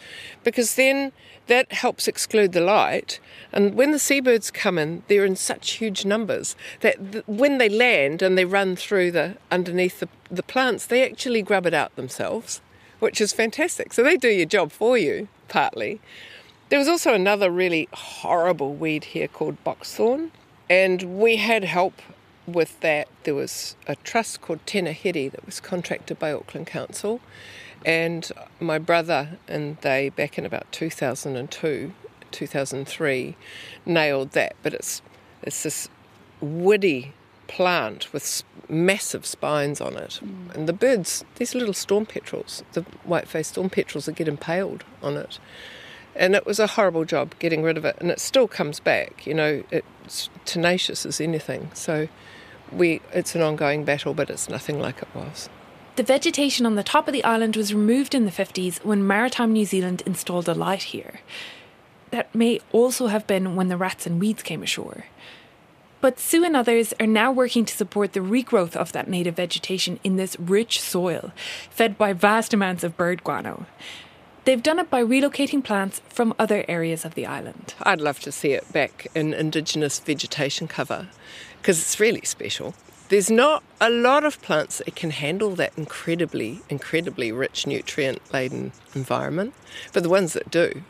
because 0.45 0.75
then 0.75 1.13
that 1.47 1.73
helps 1.73 2.09
exclude 2.09 2.53
the 2.53 2.61
light. 2.61 3.21
And 3.53 3.75
when 3.75 3.93
the 3.93 3.99
seabirds 3.99 4.51
come 4.51 4.77
in, 4.79 5.05
they're 5.07 5.25
in 5.25 5.37
such 5.37 5.73
huge 5.73 6.05
numbers 6.05 6.57
that 6.81 7.13
th- 7.13 7.25
when 7.27 7.59
they 7.59 7.69
land 7.69 8.23
and 8.23 8.37
they 8.37 8.45
run 8.45 8.75
through 8.75 9.13
the 9.13 9.37
underneath 9.51 10.01
the, 10.01 10.09
the 10.31 10.43
plants, 10.43 10.87
they 10.87 11.09
actually 11.09 11.43
grub 11.43 11.67
it 11.67 11.75
out 11.75 11.95
themselves, 11.95 12.61
which 12.99 13.21
is 13.21 13.33
fantastic. 13.33 13.93
So 13.93 14.03
they 14.03 14.17
do 14.17 14.29
your 14.29 14.47
job 14.47 14.73
for 14.73 14.99
you 14.99 15.29
partly. 15.49 16.01
There 16.69 16.79
was 16.79 16.89
also 16.89 17.15
another 17.15 17.51
really 17.51 17.89
horrible 17.93 18.75
weed 18.75 19.05
here 19.05 19.29
called 19.29 19.63
boxthorn, 19.65 20.31
and 20.69 21.21
we 21.21 21.37
had 21.37 21.63
help 21.65 22.03
with 22.47 22.79
that, 22.81 23.09
there 23.25 23.35
was 23.35 23.77
a 23.87 23.97
trust 23.97 24.41
called 24.41 24.65
Tena 24.67 24.95
Hiri 24.95 25.31
that 25.31 25.45
was 25.45 25.61
contracted 25.61 26.19
by 26.19 26.33
Auckland 26.33 26.67
Council, 26.67 27.21
and 27.85 28.31
my 28.61 28.79
brother 28.79 29.39
and 29.47 29.77
they, 29.79 30.09
back 30.09 30.39
in 30.39 30.47
about 30.47 30.71
2002, 30.73 31.93
2003, 32.31 33.37
nailed 33.85 34.33
that. 34.33 34.57
But 34.63 34.75
it's 34.75 35.03
it's 35.43 35.63
this 35.63 35.89
woody 36.41 37.13
plant 37.47 38.13
with 38.13 38.43
massive 38.69 39.25
spines 39.25 39.81
on 39.81 39.97
it, 39.97 40.21
mm. 40.23 40.55
and 40.55 40.69
the 40.69 40.73
birds, 40.73 41.25
these 41.37 41.55
little 41.55 41.75
storm 41.75 42.07
petrels, 42.07 42.65
the 42.73 42.83
white-faced 43.05 43.51
storm 43.51 43.71
petrels, 43.71 44.07
that 44.07 44.17
get 44.17 44.27
impaled 44.27 44.83
on 45.03 45.17
it. 45.17 45.39
And 46.17 46.35
it 46.35 46.47
was 46.47 46.59
a 46.59 46.67
horrible 46.67 47.05
job 47.05 47.35
getting 47.39 47.63
rid 47.63 47.77
of 47.77 47.85
it, 47.85 47.97
and 48.01 48.11
it 48.11 48.21
still 48.21 48.49
comes 48.49 48.81
back. 48.81 49.27
You 49.27 49.35
know, 49.35 49.63
it's 49.71 50.31
tenacious 50.45 51.05
as 51.05 51.21
anything. 51.21 51.71
So, 51.75 52.09
we 52.73 53.01
it's 53.13 53.35
an 53.35 53.43
ongoing 53.43 53.85
battle, 53.85 54.15
but 54.15 54.31
it's 54.31 54.49
nothing 54.49 54.81
like 54.81 55.03
it 55.03 55.09
was. 55.15 55.49
The 55.97 56.03
vegetation 56.03 56.67
on 56.67 56.75
the 56.75 56.83
top 56.83 57.09
of 57.09 57.15
the 57.15 57.25
island 57.25 57.57
was 57.57 57.73
removed 57.73 58.15
in 58.15 58.27
the 58.27 58.31
50s 58.31 58.85
when 58.85 59.07
Maritime 59.07 59.53
New 59.53 59.65
Zealand 59.65 60.03
installed 60.05 60.49
a 60.49 60.55
light 60.55 60.85
here. 60.85 61.21
That 62.11 62.35
may 62.35 62.61
also 62.71 63.07
have 63.07 63.27
been 63.27 63.57
when 63.57 63.69
the 63.69 63.79
rats 63.79 64.07
and 64.07 64.21
weeds 64.21 64.43
came 64.43 64.63
ashore. 64.63 65.07
But 66.03 66.21
Sue 66.21 66.45
and 66.45 66.55
others 66.55 66.93
are 67.01 67.07
now 67.07 67.33
working 67.33 67.65
to 67.65 67.75
support 67.75 68.13
the 68.13 68.21
regrowth 68.21 68.77
of 68.77 68.93
that 68.93 69.09
native 69.09 69.37
vegetation 69.37 69.99
in 70.05 70.17
this 70.17 70.39
rich 70.39 70.81
soil, 70.81 71.33
fed 71.71 71.97
by 71.97 72.13
vast 72.13 72.53
amounts 72.53 72.85
of 72.85 72.97
bird 72.97 73.25
guano. 73.25 73.67
They've 74.47 74.63
done 74.63 74.79
it 74.79 74.89
by 74.89 75.03
relocating 75.03 75.65
plants 75.65 76.01
from 76.09 76.33
other 76.39 76.65
areas 76.69 77.05
of 77.05 77.17
the 77.17 77.27
island. 77.27 77.75
I'd 77.83 78.01
love 78.01 78.21
to 78.21 78.31
see 78.31 78.53
it 78.53 78.73
back 78.73 79.09
in 79.13 79.35
Indigenous 79.35 79.99
vegetation 79.99 80.69
cover 80.69 81.09
because 81.61 81.81
it's 81.81 81.99
really 81.99 82.21
special. 82.23 82.77
There's 83.09 83.29
not 83.29 83.65
a 83.81 83.91
lot 83.91 84.23
of 84.23 84.41
plants 84.43 84.79
that 84.79 84.95
can 84.95 85.11
handle 85.11 85.57
that 85.57 85.73
incredibly, 85.77 86.61
incredibly 86.69 87.33
rich, 87.33 87.67
nutrient 87.67 88.21
laden 88.33 88.71
environment, 88.95 89.53
but 89.93 90.05
the 90.05 90.09
ones 90.09 90.33
that 90.35 90.49
do 90.49 90.83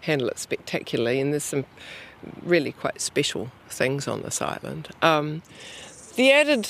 handle 0.00 0.28
it 0.28 0.38
spectacularly, 0.38 1.20
and 1.20 1.34
there's 1.34 1.44
some 1.44 1.66
really 2.42 2.72
quite 2.72 3.02
special 3.02 3.52
things 3.68 4.08
on 4.08 4.22
this 4.22 4.40
island. 4.40 4.88
Um, 5.02 5.42
the 6.16 6.32
added 6.32 6.64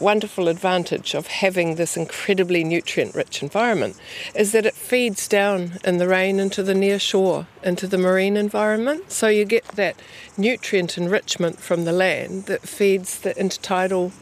wonderful 0.00 0.48
advantage 0.48 1.14
of 1.14 1.26
having 1.26 1.74
this 1.74 1.96
incredibly 1.96 2.62
nutrient 2.62 3.14
rich 3.14 3.42
environment 3.42 3.96
is 4.34 4.52
that 4.52 4.66
it 4.66 4.74
feeds 4.74 5.26
down 5.28 5.78
in 5.84 5.98
the 5.98 6.08
rain 6.08 6.38
into 6.38 6.62
the 6.62 6.74
near 6.74 6.98
shore, 6.98 7.46
into 7.62 7.86
the 7.86 7.98
marine 7.98 8.36
environment. 8.36 9.10
So 9.10 9.28
you 9.28 9.44
get 9.44 9.66
that 9.68 9.96
nutrient 10.36 10.98
enrichment 10.98 11.58
from 11.60 11.84
the 11.84 11.92
land 11.92 12.44
that 12.46 12.62
feeds 12.62 13.20
the 13.20 13.34
intertidal 13.34 14.12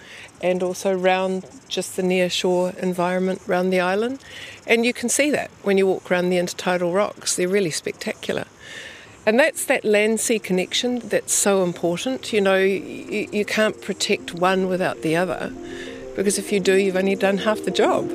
and 0.41 0.63
also 0.63 0.95
round 0.95 1.47
just 1.69 1.97
the 1.97 2.03
near 2.03 2.29
shore 2.29 2.73
environment 2.79 3.41
around 3.49 3.71
the 3.71 3.81
island. 3.81 4.21
And 4.67 4.85
you 4.85 4.93
can 4.93 5.09
see 5.09 5.31
that 5.31 5.51
when 5.63 5.79
you 5.79 5.87
walk 5.87 6.11
around 6.11 6.31
the 6.31 6.39
intertidal 6.39 6.95
rocks, 6.95 7.37
they're 7.37 7.49
really 7.49 7.71
spectacular. 7.71 8.45
And 9.27 9.39
that's 9.39 9.65
that 9.67 9.85
land 9.85 10.21
sea 10.21 10.39
connection 10.39 10.99
that's 10.99 11.33
so 11.33 11.63
important. 11.63 12.33
You 12.33 12.43
know, 12.43 12.59
you, 12.59 13.29
you 13.33 13.45
can't 13.45 13.81
protect 13.81 14.35
one 14.35 14.69
without 14.69 15.01
the 15.03 15.17
other 15.17 15.53
because 16.15 16.39
if 16.39 16.53
you 16.53 16.61
do, 16.61 16.77
you've 16.77 16.97
only 16.97 17.15
done 17.15 17.39
half 17.39 17.65
the 17.65 17.71
job. 17.71 18.11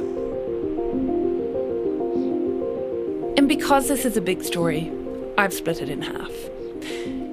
And 3.38 3.48
because 3.48 3.88
this 3.88 4.06
is 4.06 4.18
a 4.18 4.22
big 4.22 4.44
story, 4.44 4.92
I've 5.38 5.54
split 5.54 5.82
it 5.82 5.90
in 5.90 6.02
half. 6.02 6.32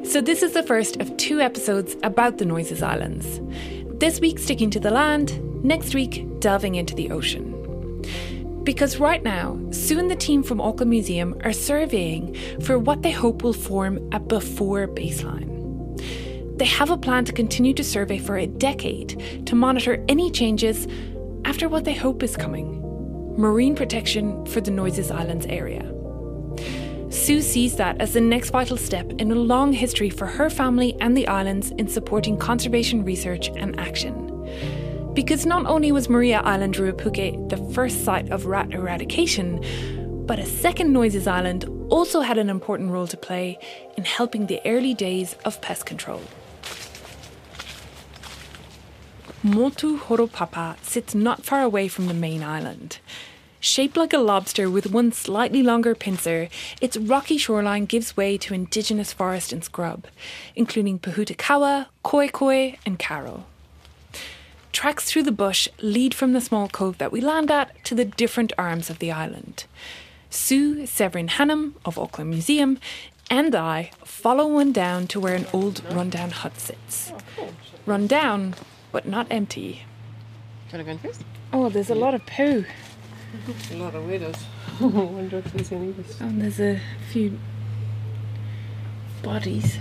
So, 0.07 0.21
this 0.21 0.43
is 0.43 0.53
the 0.53 0.63
first 0.63 1.01
of 1.01 1.15
two 1.17 1.41
episodes 1.41 1.97
about 2.05 2.39
the 2.39 2.45
Noises 2.45 2.83
Islands. 2.83 3.41
This 3.99 4.21
week, 4.21 4.39
sticking 4.39 4.71
to 4.71 4.81
the 4.81 4.91
land, 4.91 5.65
next 5.65 5.95
week, 5.95 6.25
delving 6.39 6.77
into 6.77 6.95
the 6.95 7.11
ocean. 7.11 7.56
Because 8.67 8.99
right 8.99 9.23
now, 9.23 9.57
Sue 9.71 10.01
and 10.01 10.11
the 10.11 10.17
team 10.17 10.43
from 10.43 10.61
Auckland 10.61 10.91
Museum 10.91 11.41
are 11.45 11.53
surveying 11.53 12.37
for 12.61 12.81
what 12.81 13.03
they 13.03 13.13
hope 13.13 13.45
will 13.45 13.53
form 13.53 14.11
a 14.13 14.19
before 14.19 14.89
baseline. 14.89 15.55
They 16.59 16.65
have 16.65 16.91
a 16.91 16.99
plan 16.99 17.25
to 17.27 17.33
continue 17.33 17.73
to 17.75 17.85
survey 17.85 18.19
for 18.19 18.37
a 18.37 18.47
decade 18.47 19.47
to 19.47 19.55
monitor 19.55 20.05
any 20.09 20.33
changes 20.33 20.89
after 21.45 21.69
what 21.69 21.85
they 21.85 21.95
hope 21.95 22.25
is 22.25 22.37
coming 22.37 22.83
marine 23.39 23.77
protection 23.77 24.45
for 24.47 24.63
the 24.63 24.71
Noises 24.71 25.11
Islands 25.11 25.47
area. 25.47 25.83
Sue 27.11 27.43
sees 27.43 27.77
that 27.77 28.01
as 28.01 28.15
the 28.15 28.21
next 28.21 28.51
vital 28.51 28.79
step 28.79 29.13
in 29.19 29.31
a 29.31 29.35
long 29.35 29.75
history 29.75 30.11
for 30.11 30.27
her 30.27 30.51
family 30.51 30.97
and 31.01 31.17
the 31.17 31.29
islands 31.29 31.71
in 31.73 31.87
supporting 31.87 32.39
conservation 32.39 33.05
research 33.05 33.49
and 33.57 33.79
action. 33.79 34.26
Because 35.17 35.47
not 35.47 35.65
only 35.65 35.93
was 35.93 36.11
Maria 36.11 36.43
Island 36.45 36.75
Ruapuke 36.75 37.49
the 37.49 37.57
first 37.73 38.05
site 38.05 38.31
of 38.31 38.45
rat 38.45 38.71
eradication, 38.75 39.65
but 40.27 40.39
a 40.39 40.45
second 40.45 40.93
Noises 40.93 41.27
Island 41.27 41.65
also 41.89 42.21
had 42.21 42.37
an 42.37 42.51
important 42.51 42.91
role 42.91 43.07
to 43.07 43.17
play 43.17 43.59
in 43.97 44.05
helping 44.05 44.45
the 44.45 44.61
early 44.67 44.93
days 44.93 45.35
of 45.47 45.63
pest 45.63 45.87
control. 45.87 46.21
Motu 49.43 49.99
Horopapa 49.99 50.77
sits 50.83 51.15
not 51.15 51.47
far 51.47 51.63
away 51.63 51.89
from 51.89 52.09
the 52.09 52.15
main 52.15 52.43
island. 52.43 52.99
Shaped 53.59 53.97
like 53.97 54.13
a 54.13 54.19
lobster 54.19 54.69
with 54.69 54.93
one 54.93 55.13
slightly 55.13 55.63
longer 55.63 55.95
pincer, 55.95 56.51
its 56.83 56.99
rocky 56.99 57.39
shoreline 57.39 57.87
gives 57.87 58.19
way 58.19 58.37
to 58.37 58.53
indigenous 58.53 59.15
forest 59.15 59.51
and 59.51 59.65
scrub, 59.65 60.09
including 60.55 60.99
Pōhutukawa, 60.99 61.87
Koikoi, 62.05 62.77
and 62.85 62.99
Karo. 62.99 63.45
Tracks 64.77 65.07
through 65.07 65.23
the 65.23 65.33
bush 65.33 65.69
lead 65.81 66.13
from 66.13 66.35
the 66.35 66.41
small 66.43 66.69
cove 66.69 66.99
that 66.99 67.11
we 67.11 67.23
land 67.23 67.51
at 67.51 67.83
to 67.87 67.95
the 67.95 68.05
different 68.05 68.53
arms 68.59 68.91
of 68.91 68.99
the 68.99 69.11
island. 69.11 69.65
Sue 70.29 70.85
Severine 70.85 71.29
Hannam 71.29 71.73
of 71.87 71.99
Auckland 71.99 72.29
Museum 72.29 72.79
and 73.31 73.55
I 73.55 73.91
follow 74.05 74.47
one 74.47 74.73
down 74.73 75.07
to 75.07 75.19
where 75.19 75.35
an 75.35 75.47
old 75.51 75.81
rundown 75.95 76.31
hut 76.31 76.59
sits. 76.59 77.11
Oh, 77.39 77.49
Run 77.87 78.07
down, 78.07 78.55
but 78.93 79.09
not 79.09 79.27
empty. 79.31 79.87
Want 80.71 80.81
to 80.81 80.85
go 80.85 80.91
in 80.91 80.99
first? 80.99 81.25
Oh, 81.55 81.71
there's 81.71 81.89
a 81.89 81.95
lot 81.95 82.13
of 82.13 82.27
poo. 82.27 82.67
A 83.73 83.77
lot 83.77 83.95
of 83.95 84.05
weirdos. 84.05 84.43
Wonder 84.79 85.39
if 85.39 85.53
there's 85.55 85.73
any. 85.73 85.95
And 86.21 86.43
there's 86.43 86.61
a 86.61 86.83
few 87.11 87.39
bodies. 89.23 89.79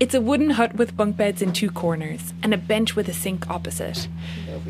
It's 0.00 0.14
a 0.14 0.20
wooden 0.20 0.50
hut 0.50 0.76
with 0.76 0.96
bunk 0.96 1.16
beds 1.16 1.42
in 1.42 1.52
two 1.52 1.70
corners 1.70 2.32
and 2.42 2.54
a 2.54 2.56
bench 2.56 2.94
with 2.94 3.08
a 3.08 3.12
sink 3.12 3.50
opposite. 3.50 4.06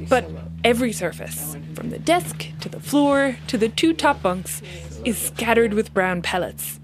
But 0.08 0.30
every 0.64 0.92
surface, 0.92 1.56
from 1.74 1.90
the 1.90 1.98
desk 1.98 2.46
to 2.60 2.68
the 2.68 2.80
floor 2.80 3.36
to 3.48 3.58
the 3.58 3.68
two 3.68 3.92
top 3.92 4.22
bunks, 4.22 4.62
is 5.04 5.18
scattered 5.18 5.74
with 5.74 5.92
brown 5.92 6.22
pellets. 6.22 6.80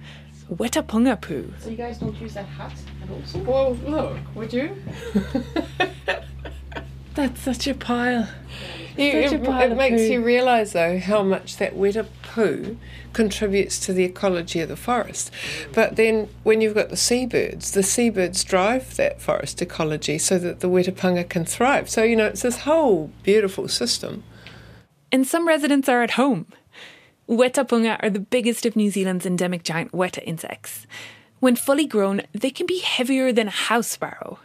Wetapunga 0.53 1.21
poo. 1.21 1.53
So 1.59 1.71
you 1.71 1.76
guys 1.76 1.99
don't 1.99 2.14
use 2.21 2.35
that 2.35 2.47
hut 2.47 2.73
at 3.03 3.11
all? 3.11 3.41
Well, 3.45 3.75
look, 3.87 4.19
would 4.35 4.53
you? 4.53 4.76
That's 7.14 7.41
such 7.41 7.67
a 7.67 7.75
pile. 7.75 8.29
You, 8.97 9.29
Such 9.29 9.33
a 9.33 9.35
it, 9.37 9.45
pile 9.45 9.63
it 9.63 9.73
of 9.73 9.79
makes 9.79 10.03
poo. 10.03 10.13
you 10.13 10.23
realise, 10.25 10.73
though, 10.73 10.99
how 10.99 11.23
much 11.23 11.57
that 11.57 11.75
weta 11.75 12.07
poo 12.23 12.77
contributes 13.13 13.79
to 13.81 13.93
the 13.93 14.05
ecology 14.05 14.61
of 14.61 14.69
the 14.69 14.77
forest. 14.77 15.31
But 15.73 15.97
then, 15.97 16.29
when 16.43 16.61
you've 16.61 16.75
got 16.75 16.91
the 16.91 16.97
seabirds, 16.97 17.73
the 17.73 17.83
seabirds 17.83 18.45
drive 18.45 18.97
that 18.97 19.21
forest 19.21 19.61
ecology 19.63 20.19
so 20.19 20.39
that 20.39 20.61
the 20.61 20.69
wetapunga 20.69 21.29
can 21.29 21.45
thrive. 21.45 21.91
So, 21.91 22.03
you 22.03 22.17
know, 22.17 22.27
it's 22.27 22.43
this 22.43 22.59
whole 22.59 23.11
beautiful 23.23 23.69
system. 23.69 24.23
And 25.11 25.27
some 25.27 25.47
residents 25.47 25.89
are 25.89 26.03
at 26.03 26.13
home. 26.13 26.47
Wetapunga 27.29 27.99
are 28.03 28.11
the 28.11 28.21
biggest 28.21 28.67
of 28.67 28.77
New 28.77 28.91
Zealand's 28.91 29.27
endemic 29.27 29.63
giant 29.63 29.93
weta 29.93 30.23
insects. 30.25 30.87
When 31.41 31.57
fully 31.57 31.87
grown, 31.87 32.23
they 32.33 32.51
can 32.51 32.67
be 32.67 32.81
heavier 32.81 33.33
than 33.33 33.49
a 33.49 33.53
house 33.53 33.89
sparrow. 33.89 34.39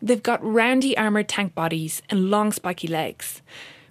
They've 0.00 0.22
got 0.22 0.44
roundy 0.44 0.96
armoured 0.96 1.28
tank 1.28 1.54
bodies 1.54 2.02
and 2.08 2.30
long 2.30 2.52
spiky 2.52 2.88
legs. 2.88 3.42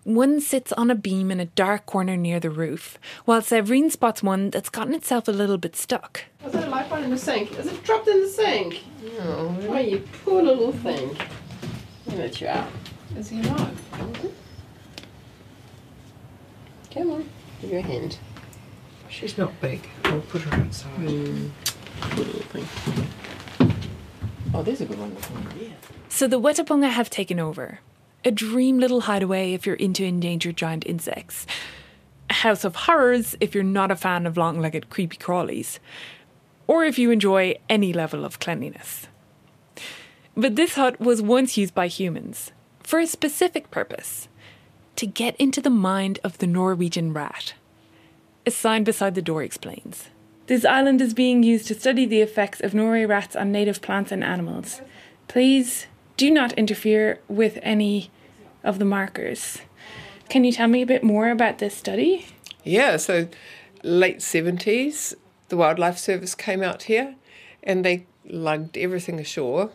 One 0.04 0.40
sits 0.40 0.72
on 0.72 0.90
a 0.90 0.96
beam 0.96 1.32
in 1.32 1.42
a 1.42 1.48
dark 1.48 1.86
corner 1.86 2.16
near 2.16 2.40
the 2.40 2.50
roof, 2.50 2.98
while 3.26 3.42
Severine 3.42 3.90
spots 3.90 4.24
one 4.24 4.50
that's 4.52 4.70
gotten 4.70 4.94
itself 4.94 5.28
a 5.28 5.32
little 5.32 5.58
bit 5.58 5.76
stuck. 5.76 6.24
Was 6.42 6.54
that 6.54 6.66
a 6.66 6.70
light 6.70 6.90
in 7.04 7.10
the 7.10 7.18
sink? 7.18 7.60
Is 7.60 7.68
it 7.68 7.84
dropped 7.84 8.08
in 8.08 8.22
the 8.22 8.30
sink? 8.30 8.84
No. 9.04 9.58
Oh, 9.68 9.78
you 9.80 10.08
poor 10.24 10.42
little 10.42 10.72
thing. 10.72 11.10
Let 12.06 12.16
me 12.16 12.24
let 12.24 12.40
you 12.40 12.48
out. 12.48 12.70
Is 13.18 13.28
he 13.28 13.42
not? 13.42 13.58
Mm-hmm. 13.58 14.28
Come 16.94 17.12
on. 17.12 17.30
Give 17.62 17.72
your 17.72 17.82
hand. 17.82 18.18
She's 19.10 19.38
not 19.38 19.60
big. 19.60 19.90
I'll 20.06 20.22
put 20.22 20.42
her 20.44 20.62
outside. 20.62 21.00
Mm. 21.00 21.50
Poor 22.00 22.24
little 22.24 22.42
thing. 22.44 23.08
Oh, 24.58 24.64
there's 24.64 24.82
a 24.82 24.86
good 24.86 24.98
one. 24.98 25.16
Yeah. 25.62 25.70
So 26.10 26.28
the 26.28 26.42
Wetapunga 26.42 26.90
have 26.90 27.12
taken 27.12 27.40
over. 27.40 27.80
A 28.26 28.32
dream 28.32 28.80
little 28.80 29.02
hideaway 29.02 29.54
if 29.54 29.68
you're 29.68 29.76
into 29.76 30.04
endangered 30.04 30.58
giant 30.58 30.84
insects. 30.88 31.46
A 32.32 32.34
house 32.34 32.64
of 32.64 32.76
horrors 32.76 33.36
if 33.40 33.54
you're 33.54 33.64
not 33.64 33.92
a 33.92 33.96
fan 33.96 34.26
of 34.26 34.36
long 34.36 34.60
legged 34.60 34.90
creepy 34.90 35.18
crawlies. 35.18 35.78
Or 36.66 36.84
if 36.84 36.98
you 36.98 37.12
enjoy 37.12 37.60
any 37.70 37.94
level 37.94 38.26
of 38.26 38.40
cleanliness. 38.40 39.06
But 40.36 40.56
this 40.56 40.74
hut 40.74 41.00
was 41.00 41.22
once 41.22 41.56
used 41.56 41.76
by 41.76 41.86
humans, 41.86 42.52
for 42.82 42.98
a 42.98 43.06
specific 43.06 43.70
purpose 43.70 44.28
to 44.96 45.06
get 45.06 45.36
into 45.36 45.62
the 45.62 45.70
mind 45.70 46.20
of 46.24 46.40
the 46.40 46.48
Norwegian 46.48 47.14
rat. 47.14 47.54
A 48.48 48.50
sign 48.50 48.84
beside 48.84 49.14
the 49.14 49.22
door 49.22 49.44
explains. 49.44 50.10
This 50.48 50.64
island 50.64 51.02
is 51.02 51.14
being 51.14 51.44
used 51.44 51.68
to 51.68 51.76
study 51.76 52.06
the 52.06 52.22
effects 52.22 52.62
of 52.62 52.74
Norway 52.74 53.04
rats 53.06 53.36
on 53.36 53.52
native 53.52 53.82
plants 53.82 54.14
and 54.14 54.24
animals. 54.24 54.82
Please 55.28 55.88
do 56.16 56.32
not 56.32 56.54
interfere 56.54 57.20
with 57.28 57.60
any 57.62 58.10
of 58.64 58.80
the 58.80 58.86
markers. 58.86 59.60
Can 60.30 60.46
you 60.46 60.54
tell 60.54 60.70
me 60.70 60.82
a 60.82 60.86
bit 60.86 61.04
more 61.04 61.30
about 61.30 61.58
this 61.58 61.76
study? 61.76 62.28
Yeah, 62.64 62.96
so 62.96 63.28
late 63.84 64.20
70s, 64.20 65.16
the 65.50 65.58
Wildlife 65.58 65.98
Service 65.98 66.34
came 66.34 66.64
out 66.64 66.84
here 66.84 67.16
and 67.62 67.84
they 67.84 68.06
lugged 68.26 68.78
everything 68.78 69.20
ashore. 69.20 69.72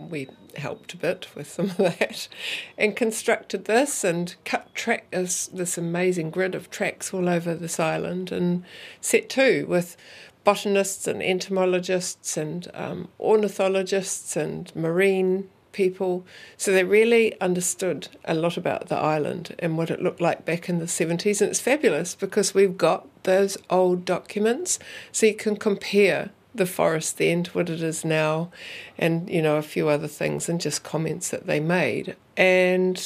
We 0.00 0.28
helped 0.56 0.94
a 0.94 0.96
bit 0.96 1.28
with 1.34 1.50
some 1.50 1.66
of 1.66 1.76
that 1.76 2.28
and 2.76 2.96
constructed 2.96 3.64
this 3.66 4.04
and 4.04 4.34
cut 4.44 4.74
track 4.74 5.10
this, 5.10 5.46
this 5.46 5.78
amazing 5.78 6.30
grid 6.30 6.54
of 6.54 6.70
tracks 6.70 7.12
all 7.12 7.28
over 7.28 7.54
this 7.54 7.78
island 7.80 8.32
and 8.32 8.64
set 9.00 9.28
two 9.28 9.66
with 9.68 9.96
botanists 10.44 11.08
and 11.08 11.22
entomologists 11.22 12.36
and 12.36 12.70
um, 12.72 13.08
ornithologists 13.18 14.36
and 14.36 14.74
marine 14.76 15.48
people. 15.72 16.24
So 16.56 16.72
they 16.72 16.84
really 16.84 17.38
understood 17.40 18.08
a 18.24 18.34
lot 18.34 18.56
about 18.56 18.88
the 18.88 18.96
island 18.96 19.54
and 19.58 19.76
what 19.76 19.90
it 19.90 20.00
looked 20.00 20.20
like 20.20 20.44
back 20.44 20.68
in 20.68 20.78
the 20.78 20.86
70s. 20.86 21.40
And 21.40 21.50
it's 21.50 21.60
fabulous 21.60 22.14
because 22.14 22.54
we've 22.54 22.78
got 22.78 23.06
those 23.24 23.58
old 23.68 24.04
documents 24.04 24.78
so 25.12 25.26
you 25.26 25.34
can 25.34 25.56
compare 25.56 26.30
the 26.56 26.66
forest 26.66 27.18
then 27.18 27.44
to 27.44 27.50
what 27.52 27.70
it 27.70 27.82
is 27.82 28.04
now 28.04 28.50
and, 28.98 29.28
you 29.28 29.42
know, 29.42 29.56
a 29.56 29.62
few 29.62 29.88
other 29.88 30.08
things 30.08 30.48
and 30.48 30.60
just 30.60 30.82
comments 30.82 31.30
that 31.30 31.46
they 31.46 31.60
made. 31.60 32.16
And 32.36 33.02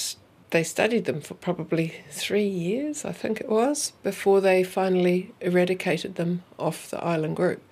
they 0.50 0.64
studied 0.64 1.04
them 1.04 1.21
for 1.21 1.35
probably 1.35 1.95
three 2.11 2.47
years, 2.47 3.04
I 3.04 3.12
think 3.12 3.40
it 3.40 3.49
was, 3.49 3.92
before 4.02 4.40
they 4.40 4.64
finally 4.64 5.33
eradicated 5.40 6.16
them 6.16 6.42
off 6.59 6.90
the 6.90 7.02
island 7.02 7.37
group. 7.37 7.62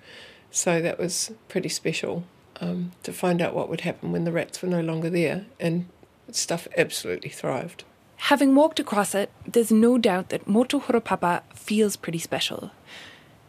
So 0.51 0.81
that 0.81 0.97
was 0.97 1.31
pretty 1.47 1.69
special 1.69 2.23
um, 2.61 2.91
to 3.03 3.13
find 3.13 3.41
out 3.41 3.53
what 3.53 3.69
would 3.69 3.81
happen 3.81 4.11
when 4.11 4.23
the 4.23 4.31
rats 4.31 4.61
were 4.61 4.69
no 4.69 4.81
longer 4.81 5.09
there, 5.09 5.45
and 5.59 5.87
stuff 6.31 6.67
absolutely 6.77 7.29
thrived. 7.29 7.83
Having 8.23 8.55
walked 8.55 8.79
across 8.79 9.15
it, 9.15 9.31
there's 9.45 9.71
no 9.71 9.97
doubt 9.97 10.29
that 10.29 10.47
Motu 10.47 10.81
Horopapa 10.81 11.41
feels 11.53 11.95
pretty 11.95 12.19
special. 12.19 12.71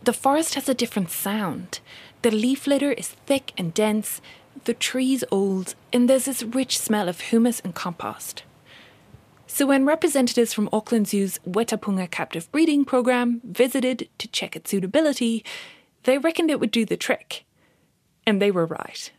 The 0.02 0.12
forest 0.12 0.54
has 0.54 0.68
a 0.68 0.74
different 0.74 1.10
sound. 1.10 1.80
The 2.22 2.30
leaf 2.30 2.66
litter 2.66 2.92
is 2.92 3.08
thick 3.08 3.52
and 3.56 3.72
dense, 3.72 4.20
the 4.64 4.74
trees 4.74 5.24
old, 5.30 5.74
and 5.92 6.08
there's 6.08 6.26
this 6.26 6.42
rich 6.42 6.78
smell 6.78 7.08
of 7.08 7.20
humus 7.20 7.60
and 7.60 7.74
compost. 7.74 8.42
So 9.46 9.66
when 9.66 9.86
representatives 9.86 10.52
from 10.52 10.68
Auckland 10.72 11.08
Zoo's 11.08 11.38
Wetapunga 11.48 12.10
captive 12.10 12.50
breeding 12.52 12.84
program 12.84 13.40
visited 13.42 14.08
to 14.18 14.28
check 14.28 14.54
its 14.54 14.70
suitability, 14.70 15.44
they 16.04 16.18
reckoned 16.18 16.50
it 16.50 16.60
would 16.60 16.70
do 16.70 16.84
the 16.84 16.96
trick. 16.96 17.44
And 18.26 18.40
they 18.40 18.50
were 18.50 18.66
right. 18.66 19.10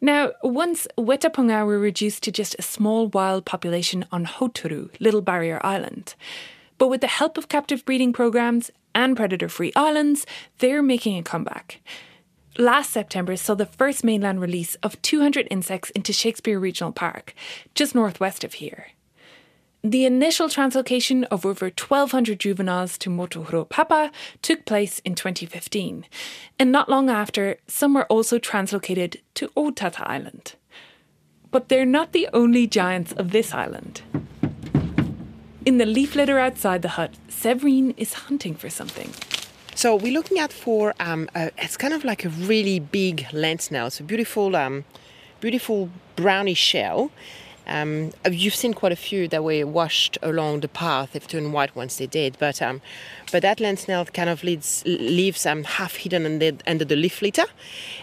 Now, 0.00 0.32
once 0.42 0.86
Wetapunga 0.96 1.66
were 1.66 1.78
reduced 1.78 2.22
to 2.24 2.32
just 2.32 2.54
a 2.58 2.62
small 2.62 3.08
wild 3.08 3.44
population 3.44 4.04
on 4.12 4.26
Hauturu, 4.26 4.90
Little 5.00 5.22
Barrier 5.22 5.60
Island. 5.64 6.14
But 6.76 6.88
with 6.88 7.00
the 7.00 7.08
help 7.08 7.36
of 7.36 7.48
captive 7.48 7.84
breeding 7.84 8.12
programs 8.12 8.70
and 8.94 9.16
predator 9.16 9.48
free 9.48 9.72
islands, 9.76 10.26
they're 10.58 10.82
making 10.82 11.18
a 11.18 11.22
comeback. 11.22 11.80
Last 12.58 12.90
September 12.90 13.36
saw 13.36 13.54
the 13.54 13.66
first 13.66 14.02
mainland 14.02 14.40
release 14.40 14.74
of 14.76 15.00
200 15.02 15.46
insects 15.50 15.90
into 15.90 16.12
Shakespeare 16.12 16.58
Regional 16.58 16.92
Park, 16.92 17.34
just 17.74 17.94
northwest 17.94 18.42
of 18.42 18.54
here. 18.54 18.88
The 19.84 20.04
initial 20.04 20.48
translocation 20.48 21.24
of 21.30 21.46
over 21.46 21.66
1,200 21.66 22.40
juveniles 22.40 22.98
to 22.98 23.10
Motu 23.10 23.44
Horopapa 23.44 24.10
took 24.42 24.64
place 24.64 24.98
in 25.04 25.14
2015, 25.14 26.04
and 26.58 26.72
not 26.72 26.88
long 26.88 27.08
after, 27.08 27.58
some 27.68 27.94
were 27.94 28.06
also 28.06 28.40
translocated 28.40 29.18
to 29.34 29.48
Otata 29.50 30.02
Island. 30.04 30.56
But 31.52 31.68
they're 31.68 31.86
not 31.86 32.10
the 32.10 32.28
only 32.32 32.66
giants 32.66 33.12
of 33.12 33.30
this 33.30 33.54
island. 33.54 34.02
In 35.68 35.76
the 35.76 35.84
leaf 35.84 36.16
litter 36.16 36.38
outside 36.38 36.80
the 36.80 36.88
hut, 36.88 37.12
Severine 37.28 37.92
is 37.98 38.14
hunting 38.14 38.54
for 38.54 38.70
something. 38.70 39.12
So 39.74 39.94
we're 39.94 40.14
looking 40.14 40.38
at 40.38 40.50
for 40.50 40.94
um, 40.98 41.28
uh, 41.34 41.50
it's 41.58 41.76
kind 41.76 41.92
of 41.92 42.06
like 42.06 42.24
a 42.24 42.30
really 42.30 42.80
big 42.80 43.26
land 43.34 43.60
snail. 43.60 43.88
It's 43.88 44.00
a 44.00 44.02
beautiful, 44.02 44.56
um, 44.56 44.86
beautiful 45.40 45.90
brownish 46.16 46.56
shell. 46.56 47.10
Um, 47.66 48.14
you've 48.30 48.54
seen 48.54 48.72
quite 48.72 48.92
a 48.92 48.96
few 48.96 49.28
that 49.28 49.44
were 49.44 49.66
washed 49.66 50.16
along 50.22 50.60
the 50.60 50.68
path. 50.68 51.12
They've 51.12 51.28
turned 51.28 51.52
white 51.52 51.76
once 51.76 51.98
they 51.98 52.06
did, 52.06 52.38
but 52.38 52.62
um, 52.62 52.80
but 53.30 53.42
that 53.42 53.60
land 53.60 53.78
snail 53.78 54.06
kind 54.06 54.30
of 54.30 54.42
leads, 54.42 54.82
leaves 54.86 55.44
um, 55.44 55.64
half 55.64 55.96
hidden 55.96 56.24
under, 56.24 56.52
under 56.66 56.86
the 56.86 56.96
leaf 56.96 57.20
litter, 57.20 57.44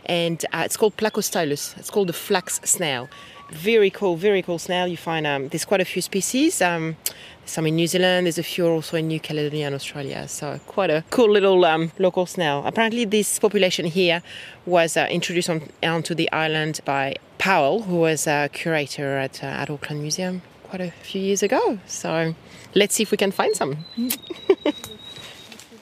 and 0.05 0.45
uh, 0.53 0.61
it's 0.65 0.77
called 0.77 0.95
Placostylus. 0.97 1.75
It's 1.79 1.89
called 1.89 2.09
the 2.09 2.13
flax 2.13 2.61
snail. 2.63 3.09
Very 3.51 3.89
cool, 3.89 4.17
very 4.17 4.43
cool 4.43 4.59
snail. 4.59 4.87
You 4.87 4.97
find 4.97 5.25
um, 5.25 5.47
there's 5.49 5.65
quite 5.65 5.81
a 5.81 5.85
few 5.85 6.01
species. 6.03 6.61
Um, 6.61 6.95
some 7.45 7.67
in 7.67 7.75
New 7.75 7.87
Zealand. 7.87 8.25
There's 8.25 8.37
a 8.37 8.43
few 8.43 8.67
also 8.67 8.97
in 8.97 9.07
New 9.07 9.19
Caledonia 9.19 9.67
and 9.67 9.75
Australia. 9.75 10.27
So 10.27 10.59
quite 10.67 10.89
a 10.89 11.03
cool 11.09 11.31
little 11.31 11.63
um, 11.65 11.91
local 11.99 12.25
snail. 12.25 12.63
Apparently, 12.65 13.05
this 13.05 13.39
population 13.39 13.85
here 13.85 14.21
was 14.65 14.97
uh, 14.97 15.07
introduced 15.09 15.49
on, 15.49 15.69
onto 15.83 16.15
the 16.15 16.31
island 16.31 16.81
by 16.85 17.15
Powell, 17.37 17.83
who 17.83 17.97
was 17.97 18.27
a 18.27 18.49
curator 18.51 19.17
at, 19.17 19.43
uh, 19.43 19.47
at 19.47 19.69
Auckland 19.69 20.01
Museum 20.01 20.41
quite 20.63 20.81
a 20.81 20.91
few 21.03 21.21
years 21.21 21.43
ago. 21.43 21.79
So 21.85 22.35
let's 22.73 22.95
see 22.95 23.03
if 23.03 23.11
we 23.11 23.17
can 23.17 23.31
find 23.31 23.55
some. 23.55 23.85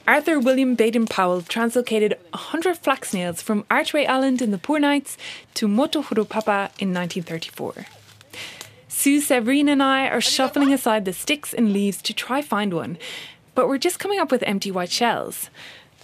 Arthur 0.06 0.38
William 0.38 0.76
Baden 0.76 1.08
Powell 1.08 1.42
translocated 1.42 2.18
100 2.32 2.78
flax 2.78 3.12
snails 3.12 3.42
from 3.42 3.64
Archway 3.72 4.06
Island 4.06 4.42
in 4.42 4.52
the 4.52 4.58
Poor 4.58 4.78
Knights 4.78 5.18
to 5.54 5.68
Motu 5.68 6.02
Horopapa 6.04 6.72
in 6.78 6.94
1934. 6.94 7.86
Sue 9.04 9.20
Severine 9.20 9.68
and 9.68 9.84
I 9.84 10.08
are 10.08 10.22
shuffling 10.22 10.72
aside 10.72 11.04
the 11.04 11.12
sticks 11.12 11.54
and 11.54 11.74
leaves 11.74 12.02
to 12.04 12.14
try 12.14 12.42
find 12.42 12.74
one, 12.74 12.98
but 13.54 13.68
we're 13.68 13.78
just 13.78 14.00
coming 14.00 14.18
up 14.18 14.32
with 14.32 14.42
empty 14.44 14.72
white 14.72 14.92
shells. 14.92 15.50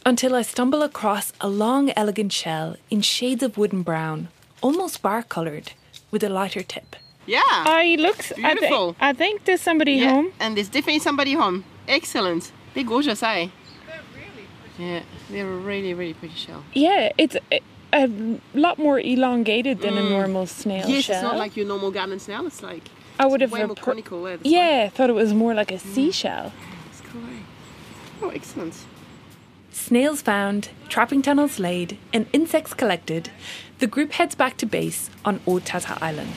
Until 0.06 0.36
I 0.36 0.42
stumble 0.42 0.84
across 0.84 1.32
a 1.40 1.48
long, 1.48 1.94
elegant 1.96 2.34
shell 2.34 2.76
in 2.90 3.00
shades 3.00 3.42
of 3.42 3.58
wooden 3.58 3.84
brown, 3.84 4.28
almost 4.60 5.02
bar 5.02 5.24
coloured, 5.24 5.72
with 6.12 6.26
a 6.26 6.28
lighter 6.28 6.62
tip. 6.62 6.98
Yeah. 7.26 7.40
I 7.46 7.96
looks 7.98 8.34
Beautiful. 8.34 8.98
I, 9.00 9.14
thi- 9.14 9.18
I 9.18 9.18
think 9.18 9.46
there's 9.46 9.62
somebody 9.62 9.94
yeah. 9.94 10.10
home. 10.10 10.34
And 10.38 10.58
there's 10.58 10.68
definitely 10.68 11.00
somebody 11.00 11.36
home. 11.36 11.64
Excellent. 11.88 12.52
They're 12.74 12.84
gorgeous, 12.84 13.24
eh? 13.24 13.48
Yeah, 14.78 15.04
they're 15.30 15.50
a 15.50 15.58
really, 15.58 15.94
really 15.94 16.16
pretty 16.16 16.36
shell. 16.36 16.66
Yeah, 16.74 17.14
it's 17.18 17.38
a, 17.50 17.62
a 17.94 18.08
lot 18.54 18.78
more 18.80 19.00
elongated 19.00 19.82
than 19.82 19.98
a 19.98 20.10
normal 20.10 20.46
snail 20.46 20.88
yes, 20.88 21.06
shell. 21.06 21.16
it's 21.16 21.24
not 21.24 21.38
like 21.38 21.58
your 21.58 21.66
normal 21.66 21.92
garden 21.92 22.20
snail. 22.20 22.46
It's 22.48 22.62
like 22.62 22.84
I 23.20 23.26
would 23.26 23.42
it's 23.42 23.52
have 23.52 23.60
way 23.60 23.66
more 23.66 23.76
appro- 23.76 23.82
conical. 23.82 24.28
eh, 24.28 24.38
Yeah, 24.44 24.84
I 24.86 24.90
thought 24.90 25.10
it 25.10 25.14
was 25.14 25.34
more 25.34 25.54
like 25.54 25.72
a 25.72 25.80
seashell. 25.80 26.44
one. 26.44 26.52
It's 26.92 27.02
cool. 27.02 27.22
Oh, 28.22 28.30
excellent. 28.30 28.76
Snails 29.72 30.22
found, 30.22 30.70
trapping 30.88 31.22
tunnels 31.22 31.58
laid, 31.60 31.98
and 32.14 32.28
insects 32.34 32.74
collected, 32.74 33.30
the 33.80 33.88
group 33.88 34.12
heads 34.14 34.36
back 34.36 34.58
to 34.58 34.66
base 34.66 35.10
on 35.26 35.40
Otata 35.48 35.98
Island. 36.02 36.34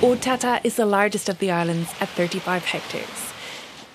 Otata 0.00 0.60
is 0.64 0.76
the 0.76 0.84
largest 0.86 1.28
of 1.28 1.38
the 1.38 1.50
islands 1.50 1.90
at 2.00 2.08
35 2.10 2.64
hectares. 2.66 3.23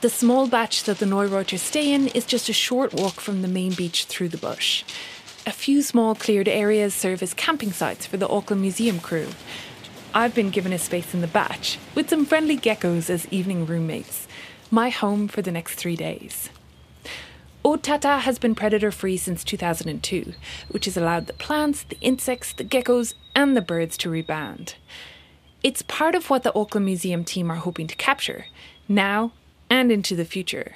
The 0.01 0.09
small 0.09 0.47
bach 0.47 0.71
that 0.85 0.99
the 0.99 1.05
Neureuters 1.05 1.59
stay 1.59 1.91
in 1.91 2.07
is 2.07 2.25
just 2.25 2.47
a 2.47 2.53
short 2.53 2.93
walk 2.93 3.19
from 3.19 3.41
the 3.41 3.49
main 3.49 3.73
beach 3.73 4.05
through 4.05 4.29
the 4.29 4.37
bush. 4.37 4.85
A 5.45 5.51
few 5.51 5.81
small 5.81 6.15
cleared 6.15 6.47
areas 6.47 6.93
serve 6.93 7.21
as 7.21 7.33
camping 7.33 7.73
sites 7.73 8.05
for 8.05 8.15
the 8.15 8.29
Auckland 8.29 8.61
Museum 8.61 9.01
crew. 9.01 9.27
I've 10.13 10.33
been 10.33 10.51
given 10.51 10.71
a 10.71 10.79
space 10.79 11.13
in 11.13 11.19
the 11.19 11.27
bach, 11.27 11.65
with 11.95 12.09
some 12.09 12.25
friendly 12.25 12.55
geckos 12.55 13.09
as 13.09 13.27
evening 13.27 13.65
roommates. 13.65 14.25
My 14.71 14.87
home 14.89 15.27
for 15.27 15.41
the 15.41 15.51
next 15.51 15.75
three 15.75 15.97
days. 15.97 16.49
Otata 17.65 18.19
has 18.19 18.39
been 18.39 18.55
predator 18.55 18.91
free 18.91 19.17
since 19.17 19.43
2002, 19.43 20.33
which 20.69 20.85
has 20.85 20.95
allowed 20.95 21.27
the 21.27 21.33
plants, 21.33 21.83
the 21.83 21.99
insects, 21.99 22.53
the 22.53 22.63
geckos, 22.63 23.15
and 23.35 23.53
the 23.53 23.61
birds 23.61 23.97
to 23.97 24.09
rebound. 24.09 24.75
It's 25.61 25.81
part 25.81 26.15
of 26.15 26.29
what 26.29 26.43
the 26.43 26.55
Auckland 26.55 26.85
Museum 26.85 27.25
team 27.25 27.51
are 27.51 27.55
hoping 27.55 27.87
to 27.87 27.97
capture, 27.97 28.45
now 28.87 29.33
and 29.69 29.91
into 29.91 30.15
the 30.15 30.25
future. 30.25 30.75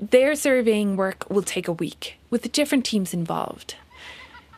Their 0.00 0.34
surveying 0.34 0.96
work 0.96 1.28
will 1.30 1.42
take 1.42 1.68
a 1.68 1.72
week, 1.72 2.16
with 2.30 2.42
the 2.42 2.48
different 2.48 2.84
teams 2.84 3.14
involved. 3.14 3.76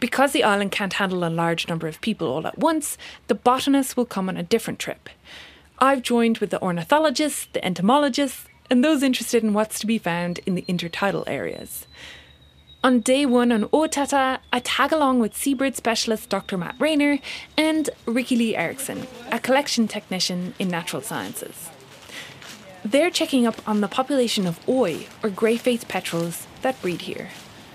Because 0.00 0.32
the 0.32 0.44
island 0.44 0.72
can't 0.72 0.94
handle 0.94 1.24
a 1.24 1.28
large 1.28 1.68
number 1.68 1.86
of 1.86 2.00
people 2.00 2.28
all 2.28 2.46
at 2.46 2.58
once, 2.58 2.98
the 3.26 3.34
botanists 3.34 3.96
will 3.96 4.04
come 4.06 4.28
on 4.28 4.36
a 4.36 4.42
different 4.42 4.78
trip. 4.78 5.08
I've 5.78 6.02
joined 6.02 6.38
with 6.38 6.50
the 6.50 6.62
ornithologists, 6.62 7.48
the 7.52 7.64
entomologists, 7.64 8.46
and 8.70 8.82
those 8.82 9.02
interested 9.02 9.42
in 9.42 9.52
what's 9.52 9.78
to 9.80 9.86
be 9.86 9.98
found 9.98 10.40
in 10.46 10.54
the 10.54 10.64
intertidal 10.68 11.24
areas. 11.26 11.86
On 12.82 13.00
day 13.00 13.24
one 13.24 13.50
on 13.50 13.64
Otata, 13.64 14.40
I 14.52 14.60
tag 14.60 14.92
along 14.92 15.20
with 15.20 15.36
seabird 15.36 15.74
specialist 15.74 16.28
Dr. 16.28 16.58
Matt 16.58 16.76
Rayner 16.78 17.18
and 17.56 17.88
Ricky 18.04 18.36
Lee 18.36 18.56
Erickson, 18.56 19.06
a 19.32 19.38
collection 19.38 19.88
technician 19.88 20.54
in 20.58 20.68
natural 20.68 21.00
sciences. 21.00 21.70
They're 22.84 23.10
checking 23.10 23.46
up 23.46 23.66
on 23.66 23.80
the 23.80 23.88
population 23.88 24.46
of 24.46 24.60
oi, 24.68 25.06
or 25.22 25.30
grey 25.30 25.56
faced 25.56 25.88
petrels, 25.88 26.46
that 26.60 26.80
breed 26.82 27.00
here. 27.00 27.30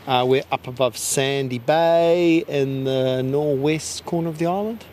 Uh, 0.05 0.23
we're 0.27 0.43
up 0.51 0.67
above 0.67 0.97
Sandy 0.97 1.57
Bay 1.57 2.43
in 2.47 2.83
the 2.83 3.23
northwest 3.23 4.05
corner 4.05 4.29
of 4.29 4.37
the 4.37 4.45
island. 4.45 4.85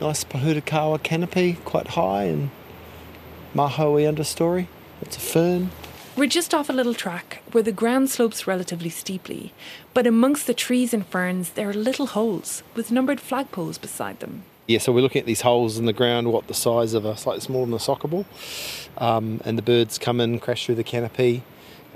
Nice 0.00 0.24
Pōhutukawa 0.24 1.02
canopy, 1.02 1.58
quite 1.66 1.88
high, 1.88 2.24
and 2.24 2.50
Mahoe 3.54 4.10
understory. 4.10 4.66
It's 5.02 5.18
a 5.18 5.20
fern. 5.20 5.70
We're 6.16 6.26
just 6.26 6.54
off 6.54 6.70
a 6.70 6.72
little 6.72 6.94
track 6.94 7.42
where 7.52 7.62
the 7.62 7.70
ground 7.70 8.08
slopes 8.08 8.46
relatively 8.46 8.88
steeply, 8.88 9.52
but 9.92 10.06
amongst 10.06 10.46
the 10.46 10.54
trees 10.54 10.94
and 10.94 11.06
ferns 11.06 11.50
there 11.50 11.68
are 11.68 11.74
little 11.74 12.06
holes 12.06 12.62
with 12.74 12.90
numbered 12.90 13.20
flagpoles 13.20 13.78
beside 13.78 14.20
them. 14.20 14.44
Yeah, 14.70 14.78
so 14.78 14.92
we're 14.92 15.00
looking 15.00 15.18
at 15.18 15.26
these 15.26 15.40
holes 15.40 15.78
in 15.78 15.86
the 15.86 15.92
ground, 15.92 16.32
what 16.32 16.46
the 16.46 16.54
size 16.54 16.94
of 16.94 17.04
a 17.04 17.16
slightly 17.16 17.40
smaller 17.40 17.66
than 17.66 17.74
a 17.74 17.80
soccer 17.80 18.06
ball, 18.06 18.24
um, 18.98 19.40
and 19.44 19.58
the 19.58 19.62
birds 19.62 19.98
come 19.98 20.20
in, 20.20 20.38
crash 20.38 20.64
through 20.64 20.76
the 20.76 20.84
canopy, 20.84 21.42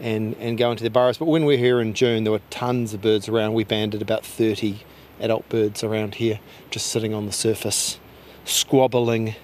and 0.01 0.35
and 0.41 0.59
go 0.59 0.73
into 0.73 0.83
their 0.83 0.91
burrows. 0.91 1.17
But 1.17 1.27
when 1.27 1.45
we 1.45 1.55
are 1.55 1.59
here 1.59 1.81
in 1.81 1.95
June, 1.95 2.25
there 2.25 2.33
were 2.33 2.41
tons 2.51 2.93
of 2.93 3.01
birds 3.01 3.29
around. 3.29 3.55
We 3.55 3.63
banded 3.63 4.03
about 4.03 4.27
thirty 4.27 4.81
adult 5.21 5.49
birds 5.49 5.85
around 5.85 6.17
here, 6.17 6.41
just 6.73 6.89
sitting 6.89 7.15
on 7.15 7.27
the 7.27 7.33
surface, 7.33 8.01
squabbling, 8.45 9.37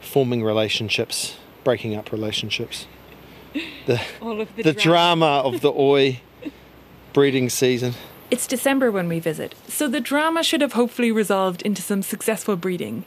forming 0.00 0.42
relationships, 0.42 1.36
breaking 1.64 1.94
up 1.94 2.12
relationships. 2.12 2.86
The 3.84 4.00
All 4.22 4.40
of 4.40 4.56
the 4.56 4.72
drama 4.72 5.42
of 5.44 5.60
the 5.60 5.70
oi 5.70 6.22
breeding 7.12 7.50
season. 7.50 7.92
It's 8.30 8.46
December 8.46 8.90
when 8.90 9.06
we 9.06 9.20
visit, 9.20 9.54
so 9.68 9.86
the 9.86 10.00
drama 10.00 10.42
should 10.42 10.62
have 10.62 10.72
hopefully 10.72 11.12
resolved 11.12 11.60
into 11.62 11.82
some 11.82 12.02
successful 12.02 12.56
breeding. 12.56 13.04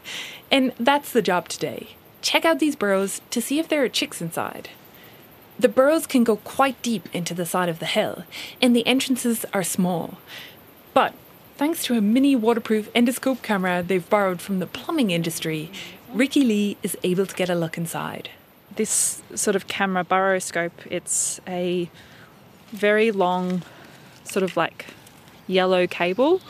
And 0.51 0.73
that's 0.79 1.11
the 1.11 1.23
job 1.23 1.49
today. 1.49 1.95
Check 2.21 2.45
out 2.45 2.59
these 2.59 2.75
burrows 2.75 3.19
to 3.31 3.41
see 3.41 3.57
if 3.57 3.67
there 3.67 3.83
are 3.83 3.89
chicks 3.89 4.21
inside. 4.21 4.69
The 5.59 5.69
burrows 5.69 6.05
can 6.05 6.23
go 6.23 6.35
quite 6.37 6.79
deep 6.83 7.09
into 7.13 7.33
the 7.33 7.47
side 7.47 7.67
of 7.67 7.79
the 7.79 7.87
hill, 7.87 8.25
and 8.61 8.75
the 8.75 8.85
entrances 8.85 9.43
are 9.53 9.63
small. 9.63 10.19
But 10.93 11.15
thanks 11.57 11.83
to 11.85 11.97
a 11.97 12.01
mini 12.01 12.35
waterproof 12.35 12.93
endoscope 12.93 13.41
camera 13.41 13.81
they've 13.81 14.07
borrowed 14.07 14.39
from 14.39 14.59
the 14.59 14.67
plumbing 14.67 15.09
industry, 15.09 15.71
Ricky 16.13 16.43
Lee 16.43 16.77
is 16.83 16.95
able 17.03 17.25
to 17.25 17.35
get 17.35 17.49
a 17.49 17.55
look 17.55 17.75
inside. 17.77 18.29
this 18.77 19.21
sort 19.35 19.55
of 19.55 19.67
camera 19.67 20.05
burrowscope, 20.05 20.71
it's 20.89 21.41
a 21.47 21.89
very 22.71 23.11
long, 23.11 23.63
sort 24.23 24.43
of 24.43 24.55
like 24.55 24.85
yellow 25.47 25.87
cable, 25.87 26.41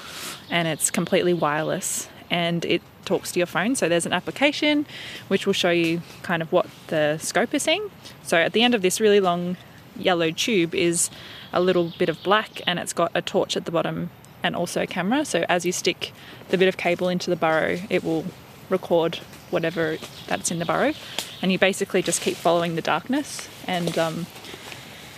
and 0.50 0.68
it's 0.68 0.92
completely 0.92 1.34
wireless 1.34 2.10
and 2.30 2.66
it 2.66 2.82
talks 3.06 3.32
to 3.32 3.40
your 3.40 3.48
phone. 3.48 3.76
So 3.76 3.88
there's 3.88 4.06
an 4.06 4.14
application 4.14 4.86
which 5.30 5.46
will 5.46 5.54
show 5.54 5.70
you 5.70 6.02
kind 6.24 6.42
of 6.42 6.52
what 6.52 6.68
the 6.88 7.18
scope 7.18 7.54
is 7.54 7.64
seeing. 7.64 7.90
So 8.24 8.38
at 8.38 8.54
the 8.54 8.64
end 8.64 8.76
of 8.76 8.82
this 8.82 9.00
really 9.00 9.20
long 9.20 9.58
yellow 9.96 10.32
tube 10.32 10.76
is 10.76 11.10
a 11.54 11.62
little 11.62 11.94
bit 11.98 12.10
of 12.10 12.22
black 12.24 12.62
and 12.68 12.80
it's 12.80 12.94
got 12.94 13.12
a 13.16 13.22
torch 13.22 13.56
at 13.56 13.66
the 13.66 13.72
bottom 13.72 14.10
and 14.44 14.56
also 14.56 14.82
a 14.82 14.88
camera. 14.88 15.26
So 15.26 15.46
as 15.48 15.66
you 15.66 15.72
stick 15.72 16.14
the 16.50 16.58
bit 16.58 16.68
of 16.68 16.78
cable 16.78 17.10
into 17.10 17.30
the 17.30 17.36
burrow, 17.36 17.80
it 17.90 18.04
will 18.04 18.26
record 18.70 19.18
whatever 19.50 19.98
that's 20.28 20.52
in 20.52 20.60
the 20.60 20.66
burrow. 20.66 20.94
And 21.42 21.52
you 21.52 21.58
basically 21.58 22.02
just 22.02 22.22
keep 22.22 22.36
following 22.36 22.76
the 22.76 22.82
darkness 22.82 23.48
and 23.66 23.98
um, 23.98 24.26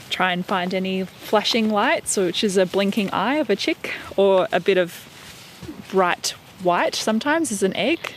try 0.09 0.31
and 0.31 0.45
find 0.45 0.73
any 0.73 1.03
flashing 1.05 1.69
lights, 1.69 2.17
which 2.17 2.43
is 2.43 2.57
a 2.57 2.65
blinking 2.65 3.09
eye 3.11 3.35
of 3.35 3.49
a 3.49 3.55
chick, 3.55 3.93
or 4.17 4.47
a 4.51 4.59
bit 4.59 4.77
of 4.77 5.05
bright 5.89 6.35
white 6.61 6.95
sometimes 6.95 7.51
is 7.51 7.63
an 7.63 7.75
egg. 7.75 8.13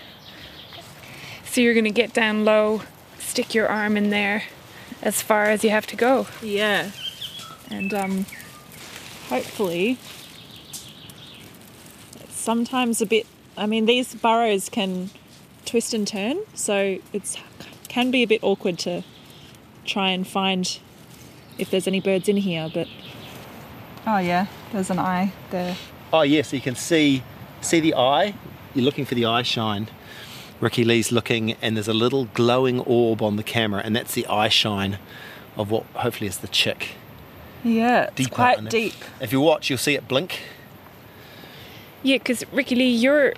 So 1.45 1.61
you're 1.61 1.75
going 1.75 1.85
to 1.85 1.91
get 1.91 2.13
down 2.13 2.45
low, 2.45 2.83
stick 3.19 3.55
your 3.55 3.69
arm 3.69 3.97
in 3.97 4.11
there 4.11 4.45
as 5.03 5.21
far 5.21 5.47
as 5.47 5.65
you 5.65 5.71
have 5.71 5.87
to 5.89 5.97
go. 5.97 6.27
Yeah. 6.41 6.91
And 7.71 7.93
um, 7.93 8.27
hopefully, 9.29 9.99
it's 12.15 12.37
sometimes 12.37 13.01
a 13.01 13.07
bit. 13.07 13.27
I 13.57 13.67
mean, 13.67 13.87
these 13.87 14.15
burrows 14.15 14.69
can 14.69 15.11
twist 15.65 15.95
and 15.95 16.07
turn, 16.07 16.41
so 16.55 16.99
it's 17.13 17.37
can 17.89 18.11
be 18.11 18.23
a 18.23 18.27
bit 18.27 18.43
awkward 18.43 18.79
to 18.79 19.03
try 19.85 20.11
and 20.11 20.27
find 20.27 20.79
if 21.63 21.71
there's 21.71 21.87
any 21.89 22.01
birds 22.01 22.29
in 22.29 22.37
here. 22.37 22.71
But 22.73 22.89
oh 24.07 24.19
yeah, 24.19 24.47
there's 24.73 24.91
an 24.91 24.99
eye 24.99 25.33
there. 25.51 25.77
Oh 26.13 26.23
yeah, 26.23 26.43
so 26.43 26.57
you 26.57 26.63
can 26.63 26.75
see 26.75 27.23
see 27.63 27.81
the 27.81 27.95
eye. 27.95 28.35
You're 28.75 28.85
looking 28.85 29.05
for 29.07 29.15
the 29.15 29.25
eye 29.25 29.43
shine. 29.43 29.89
Ricky 30.61 30.85
Lee's 30.85 31.11
looking, 31.11 31.53
and 31.63 31.77
there's 31.77 31.89
a 31.89 31.95
little 31.95 32.27
glowing 32.27 32.81
orb 32.81 33.21
on 33.23 33.37
the 33.37 33.43
camera, 33.43 33.81
and 33.85 33.97
that's 33.97 34.15
the 34.15 34.27
eye 34.27 34.49
shine 34.49 34.99
of 35.57 35.71
what 35.71 35.85
hopefully 35.95 36.29
is 36.29 36.39
the 36.39 36.49
chick. 36.49 36.91
Yeah, 37.65 38.05
it's 38.05 38.15
Deeper 38.15 38.35
quite 38.35 38.59
in 38.59 38.67
it. 38.69 38.71
deep. 38.71 38.95
If 39.21 39.33
you 39.33 39.41
watch, 39.41 39.69
you'll 39.71 39.79
see 39.79 39.95
it 39.95 40.07
blink. 40.09 40.41
Yeah, 42.03 42.19
because 42.19 42.45
Ricky 42.53 42.75
Lee, 42.75 42.91
you're 42.91 43.35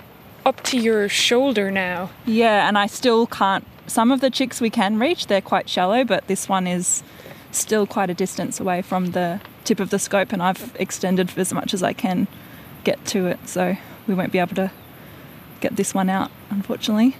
up 0.46 0.62
to 0.64 0.78
your 0.78 1.08
shoulder 1.08 1.70
now. 1.70 2.10
Yeah, 2.26 2.68
and 2.68 2.76
I 2.78 2.87
still 2.87 3.26
can't. 3.26 3.66
Some 3.87 4.10
of 4.10 4.20
the 4.20 4.30
chicks 4.30 4.60
we 4.60 4.70
can 4.70 4.98
reach, 4.98 5.26
they're 5.26 5.42
quite 5.42 5.68
shallow, 5.68 6.04
but 6.04 6.26
this 6.26 6.48
one 6.48 6.66
is 6.66 7.02
still 7.55 7.87
quite 7.87 8.11
a 8.11 8.14
distance 8.14 8.61
away 8.61 8.83
from 8.83 9.12
the 9.12 9.40
tip 9.64 9.81
of 9.81 9.90
the 9.90 9.99
scope, 9.99 10.33
and 10.33 10.43
I've 10.43 10.75
extended 10.79 11.37
as 11.38 11.53
much 11.53 11.75
as 11.75 11.83
I 11.83 11.93
can 11.93 12.29
get 12.85 13.05
to 13.07 13.27
it, 13.27 13.49
so 13.49 13.77
we 14.07 14.14
won't 14.14 14.33
be 14.33 14.38
able 14.38 14.55
to 14.57 14.71
get 15.61 15.77
this 15.77 15.95
one 15.95 16.11
out, 16.11 16.31
unfortunately. 16.51 17.17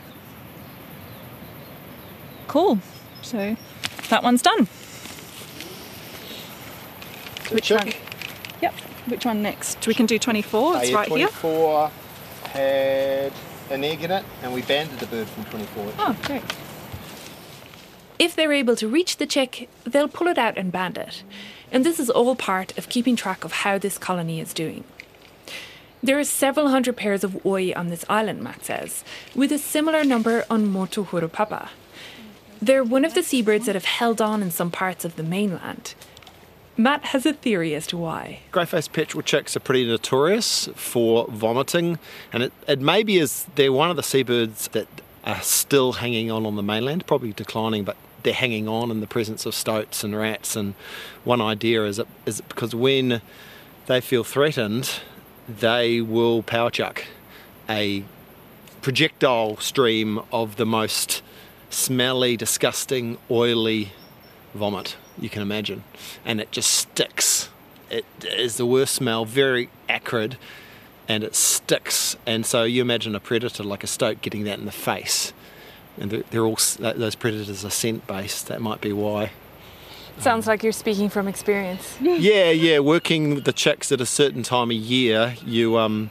Cool. 2.49 2.79
So 3.23 3.57
that 4.11 4.23
one's 4.23 4.42
done. 4.42 4.66
So 7.49 7.55
Which 7.55 7.64
chick, 7.64 7.79
one? 7.79 7.92
Yep. 8.62 8.75
Which 9.07 9.25
one 9.27 9.42
next? 9.42 9.87
We 9.87 9.94
can 9.94 10.07
do 10.07 10.18
24. 10.18 10.77
It's 10.77 10.90
uh, 10.90 10.94
right 10.94 11.09
here. 11.09 11.29
24 11.29 11.90
had 12.51 13.33
an 13.70 13.85
egg 13.85 14.05
in 14.05 14.11
it, 14.11 14.25
and 14.42 14.53
we 14.53 14.62
banded 14.62 14.99
the 14.99 15.07
bird 15.07 15.29
from 15.29 15.44
24. 15.47 15.92
Oh, 15.99 16.16
great. 16.25 16.42
If 18.18 18.37
they're 18.37 18.53
able 18.53 18.77
to 18.77 18.88
reach 18.88 19.16
the 19.16 19.27
chick, 19.27 19.68
they'll 19.85 20.09
pull 20.09 20.29
it 20.29 20.38
out 20.38 20.57
and 20.57 20.70
band 20.70 20.98
it. 20.98 21.22
And 21.72 21.85
this 21.85 21.98
is 21.98 22.11
all 22.11 22.37
part 22.37 22.77
of 22.79 22.88
keeping 22.88 23.16
track 23.16 23.44
of 23.44 23.53
how 23.53 23.79
this 23.79 23.98
colony 23.98 24.40
is 24.40 24.55
doing. 24.55 24.85
There 26.03 26.18
are 26.18 26.24
several 26.24 26.68
hundred 26.68 26.96
pairs 26.96 27.24
of 27.24 27.44
oi 27.46 27.72
on 27.74 27.88
this 27.88 28.05
island, 28.09 28.42
Matt 28.42 28.64
says, 28.64 29.05
with 29.35 29.50
a 29.50 29.59
similar 29.59 30.05
number 30.05 30.44
on 30.50 30.72
Horopapa. 30.72 31.70
They're 32.61 32.85
one 32.85 33.05
of 33.05 33.14
the 33.14 33.22
seabirds 33.22 33.66
that 33.66 33.74
have 33.74 33.85
held 33.85 34.20
on 34.20 34.42
in 34.42 34.50
some 34.50 34.70
parts 34.70 35.05
of 35.05 35.16
the 35.16 35.22
mainland. 35.22 35.94
Matt 36.77 37.07
has 37.07 37.24
a 37.24 37.33
theory 37.33 37.74
as 37.74 37.87
to 37.88 37.96
why. 37.96 38.40
Grey-faced 38.50 38.92
petrel 38.92 39.22
chicks 39.22 39.57
are 39.57 39.61
pretty 39.61 39.87
notorious 39.87 40.68
for 40.74 41.27
vomiting, 41.29 41.98
and 42.33 42.42
it, 42.42 42.53
it 42.66 42.81
maybe 42.81 43.18
is 43.18 43.46
they're 43.55 43.72
one 43.72 43.90
of 43.90 43.96
the 43.96 44.03
seabirds 44.03 44.68
that 44.68 44.88
are 45.24 45.40
still 45.40 45.94
hanging 45.94 46.30
on 46.30 46.46
on 46.46 46.56
the 46.56 46.62
mainland, 46.62 47.06
probably 47.06 47.32
declining, 47.32 47.84
but 47.84 47.96
they're 48.22 48.32
hanging 48.32 48.68
on 48.68 48.90
in 48.90 49.00
the 49.00 49.06
presence 49.06 49.46
of 49.46 49.54
stoats 49.54 50.04
and 50.04 50.16
rats. 50.16 50.56
And 50.56 50.74
one 51.24 51.40
idea 51.40 51.84
is 51.84 51.98
it 51.98 52.08
is 52.26 52.40
it 52.40 52.48
because 52.48 52.74
when 52.74 53.20
they 53.87 54.00
feel 54.00 54.24
threatened, 54.24 55.00
they 55.48 56.00
will 56.00 56.42
power 56.42 56.70
chuck 56.70 57.04
a 57.68 58.04
projectile 58.82 59.56
stream 59.56 60.20
of 60.30 60.56
the 60.56 60.66
most 60.66 61.22
smelly, 61.70 62.37
disgusting, 62.37 63.18
oily 63.30 63.92
vomit 64.54 64.96
you 65.18 65.28
can 65.28 65.42
imagine, 65.42 65.84
and 66.24 66.40
it 66.40 66.50
just 66.52 66.70
sticks. 66.70 67.48
It 67.90 68.04
is 68.22 68.56
the 68.56 68.66
worst 68.66 68.94
smell, 68.94 69.24
very 69.24 69.68
acrid, 69.88 70.37
and 71.08 71.24
it 71.24 71.34
sticks. 71.34 72.16
And 72.26 72.44
so 72.46 72.64
you 72.64 72.82
imagine 72.82 73.14
a 73.14 73.20
predator 73.20 73.62
like 73.62 73.84
a 73.84 73.86
stoat 73.86 74.22
getting 74.22 74.44
that 74.44 74.58
in 74.58 74.64
the 74.64 74.72
face, 74.72 75.32
and 75.98 76.10
they're, 76.10 76.24
they're 76.30 76.44
all 76.44 76.58
those 76.78 77.14
predators 77.14 77.64
are 77.64 77.70
scent 77.70 78.06
based. 78.06 78.48
That 78.48 78.60
might 78.60 78.80
be 78.80 78.92
why. 78.92 79.32
Sounds 80.18 80.46
like 80.46 80.62
you're 80.62 80.72
speaking 80.72 81.08
from 81.08 81.26
experience. 81.26 81.96
yeah, 82.00 82.50
yeah. 82.50 82.78
Working 82.78 83.34
with 83.34 83.44
the 83.44 83.52
chicks 83.52 83.90
at 83.90 84.00
a 84.00 84.06
certain 84.06 84.42
time 84.42 84.70
of 84.70 84.76
year, 84.76 85.34
you 85.44 85.76
um, 85.76 86.10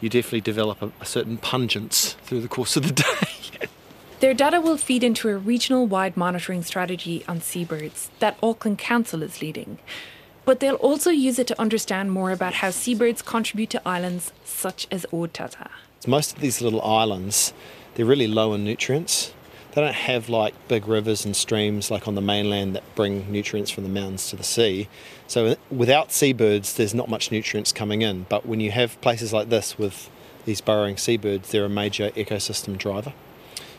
you 0.00 0.08
definitely 0.08 0.40
develop 0.40 0.80
a, 0.82 0.92
a 1.00 1.04
certain 1.04 1.36
pungence 1.36 2.14
through 2.24 2.40
the 2.40 2.48
course 2.48 2.76
of 2.76 2.86
the 2.86 2.92
day. 3.02 3.68
Their 4.20 4.34
data 4.34 4.60
will 4.60 4.76
feed 4.76 5.02
into 5.02 5.30
a 5.30 5.36
regional 5.36 5.86
wide 5.86 6.14
monitoring 6.14 6.62
strategy 6.62 7.24
on 7.26 7.40
seabirds 7.40 8.10
that 8.18 8.36
Auckland 8.42 8.78
Council 8.78 9.22
is 9.22 9.40
leading. 9.40 9.78
But 10.50 10.58
they'll 10.58 10.74
also 10.74 11.10
use 11.10 11.38
it 11.38 11.46
to 11.46 11.60
understand 11.60 12.10
more 12.10 12.32
about 12.32 12.54
how 12.54 12.70
seabirds 12.70 13.22
contribute 13.22 13.70
to 13.70 13.88
islands 13.88 14.32
such 14.44 14.88
as 14.90 15.06
Otata. 15.12 15.68
Most 16.08 16.34
of 16.34 16.40
these 16.40 16.60
little 16.60 16.82
islands, 16.82 17.52
they're 17.94 18.04
really 18.04 18.26
low 18.26 18.52
in 18.54 18.64
nutrients. 18.64 19.32
they 19.70 19.80
don't 19.80 19.94
have 19.94 20.28
like 20.28 20.54
big 20.66 20.88
rivers 20.88 21.24
and 21.24 21.36
streams 21.36 21.88
like 21.88 22.08
on 22.08 22.16
the 22.16 22.20
mainland 22.20 22.74
that 22.74 22.82
bring 22.96 23.30
nutrients 23.30 23.70
from 23.70 23.84
the 23.84 23.90
mountains 23.90 24.28
to 24.30 24.34
the 24.34 24.42
sea. 24.42 24.88
So 25.28 25.46
uh, 25.46 25.54
without 25.70 26.10
seabirds, 26.10 26.74
there's 26.74 26.94
not 26.94 27.08
much 27.08 27.30
nutrients 27.30 27.70
coming 27.70 28.02
in. 28.02 28.26
But 28.28 28.44
when 28.44 28.58
you 28.58 28.72
have 28.72 29.00
places 29.00 29.32
like 29.32 29.50
this 29.50 29.78
with 29.78 30.10
these 30.46 30.60
burrowing 30.60 30.96
seabirds, 30.96 31.52
they're 31.52 31.64
a 31.64 31.68
major 31.68 32.10
ecosystem 32.16 32.76
driver. 32.76 33.12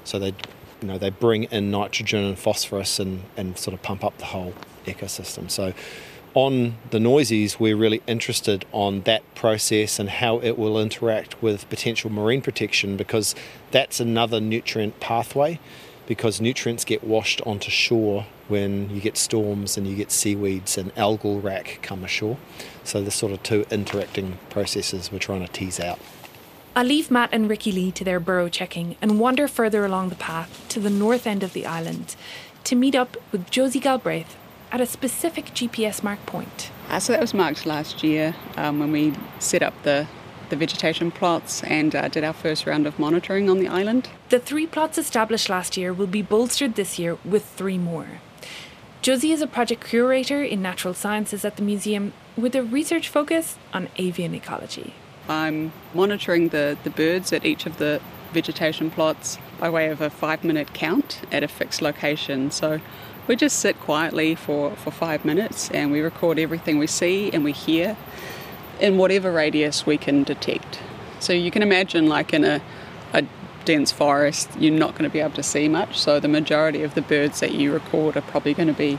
So 0.06 0.20
they, 0.20 0.34
you 0.82 0.88
know, 0.88 0.98
they 0.98 1.10
bring 1.10 1.44
in 1.52 1.70
nitrogen 1.70 2.24
and 2.24 2.40
phosphorus 2.40 2.98
and, 2.98 3.24
and 3.36 3.58
sort 3.58 3.74
of 3.74 3.82
pump 3.82 4.06
up 4.06 4.18
the 4.20 4.28
whole 4.28 4.54
ecosystem. 4.86 5.52
So 5.52 5.74
on 6.34 6.76
the 6.92 7.00
Noiseys, 7.00 7.60
we're 7.60 7.76
really 7.76 8.02
interested 8.08 8.66
on 8.72 9.02
that 9.02 9.24
process 9.36 10.00
and 10.00 10.10
how 10.10 10.40
it 10.40 10.58
will 10.58 10.80
interact 10.80 11.42
with 11.42 11.70
potential 11.70 12.10
marine 12.10 12.42
protection 12.42 12.96
because 12.96 13.36
that's 13.72 14.00
another 14.00 14.40
nutrient 14.40 15.00
pathway 15.00 15.60
because 16.08 16.42
nutrients 16.42 16.86
get 16.86 17.04
washed 17.04 17.42
onto 17.46 17.70
shore 17.70 18.26
when 18.48 18.90
you 18.90 19.00
get 19.00 19.18
storms 19.18 19.78
and 19.78 19.88
you 19.88 19.96
get 19.96 20.12
seaweeds 20.12 20.78
and 20.78 20.94
algal 20.96 21.42
wrack 21.42 21.80
come 21.82 22.04
ashore. 22.04 22.38
So 22.84 23.02
the 23.02 23.12
sort 23.12 23.32
of 23.32 23.44
two 23.44 23.66
interacting 23.70 24.38
processes 24.50 25.12
we're 25.12 25.20
trying 25.20 25.46
to 25.46 25.52
tease 25.52 25.80
out. 25.80 26.00
I'll 26.76 26.86
leave 26.86 27.12
Matt 27.12 27.30
and 27.34 27.50
Ricky 27.50 27.72
Lee 27.72 27.92
to 27.92 28.04
their 28.04 28.20
burrow 28.20 28.48
checking 28.48 28.96
and 29.02 29.20
wander 29.20 29.48
further 29.48 29.84
along 29.86 30.10
the 30.10 30.16
path 30.16 30.66
to 30.70 30.80
the 30.80 30.90
north 30.90 31.28
end 31.28 31.44
of 31.44 31.52
the 31.54 31.66
island 31.66 32.16
to 32.64 32.76
meet 32.76 32.96
up 32.96 33.18
with 33.32 33.50
Josie 33.50 33.80
Galbraith 33.80 34.38
at 34.72 34.82
a 34.82 34.86
specific 34.86 35.46
GPS 35.48 36.04
mark 36.04 36.26
point. 36.26 36.72
Uh, 36.90 37.00
so 37.00 37.14
that 37.14 37.22
was 37.22 37.34
marked 37.34 37.66
last 37.66 38.04
year 38.04 38.36
um, 38.58 38.80
when 38.80 38.92
we 38.92 39.14
set 39.40 39.62
up 39.62 39.74
the, 39.84 40.08
the 40.50 40.56
vegetation 40.56 41.12
plots 41.12 41.64
and 41.64 41.96
uh, 41.96 42.08
did 42.08 42.24
our 42.24 42.34
first 42.34 42.66
round 42.66 42.88
of 42.88 42.98
monitoring 42.98 43.50
on 43.50 43.60
the 43.60 43.68
island. 43.68 44.10
The 44.30 44.40
three 44.40 44.68
plots 44.68 44.98
established 44.98 45.50
last 45.50 45.78
year 45.78 45.94
will 45.94 46.08
be 46.08 46.22
bolstered 46.22 46.76
this 46.76 46.98
year 46.98 47.18
with 47.24 47.46
three 47.46 47.78
more. 47.78 48.08
Josie 49.02 49.32
is 49.32 49.42
a 49.42 49.48
project 49.48 49.84
curator 49.84 50.44
in 50.44 50.62
natural 50.62 50.94
sciences 50.94 51.44
at 51.44 51.56
the 51.56 51.64
museum 51.64 52.14
with 52.38 52.56
a 52.56 52.64
research 52.64 53.10
focus 53.10 53.58
on 53.74 53.90
avian 53.98 54.36
ecology. 54.36 54.94
I'm 55.28 55.72
monitoring 55.94 56.50
the, 56.50 56.78
the 56.84 56.90
birds 56.90 57.34
at 57.34 57.46
each 57.46 57.66
of 57.66 57.78
the 57.78 58.02
vegetation 58.32 58.92
plots 58.92 59.38
by 59.60 59.70
way 59.70 59.90
of 59.90 60.02
a 60.02 60.10
five 60.10 60.44
minute 60.44 60.74
count 60.74 61.22
at 61.32 61.44
a 61.44 61.48
fixed 61.48 61.82
location. 61.82 62.52
So 62.52 62.80
we 63.28 63.36
just 63.36 63.60
sit 63.60 63.80
quietly 63.80 64.36
for, 64.36 64.72
for 64.72 64.92
five 64.92 65.24
minutes 65.24 65.70
and 65.72 65.92
we 65.92 66.02
record 66.02 66.40
everything 66.40 66.78
we 66.78 66.88
see 66.88 67.32
and 67.32 67.44
we 67.44 67.52
hear 67.52 67.96
in 68.80 68.98
whatever 68.98 69.32
radius 69.32 69.86
we 69.86 69.98
can 69.98 70.24
detect. 70.24 70.80
So 71.20 71.34
you 71.34 71.52
can 71.52 71.62
imagine, 71.62 72.08
like 72.08 72.34
in 72.34 72.44
a, 72.44 72.62
a 73.14 73.24
dense 73.64 73.92
forest, 73.92 74.50
you're 74.60 74.74
not 74.74 74.94
going 74.94 75.04
to 75.04 75.10
be 75.10 75.20
able 75.20 75.36
to 75.36 75.44
see 75.44 75.68
much. 75.68 76.00
So 76.00 76.20
the 76.20 76.28
majority 76.28 76.84
of 76.84 76.96
the 76.96 77.02
birds 77.02 77.40
that 77.42 77.54
you 77.54 77.72
record 77.72 78.18
are 78.18 78.22
probably 78.22 78.54
going 78.54 78.68
to 78.68 78.74
be 78.74 78.98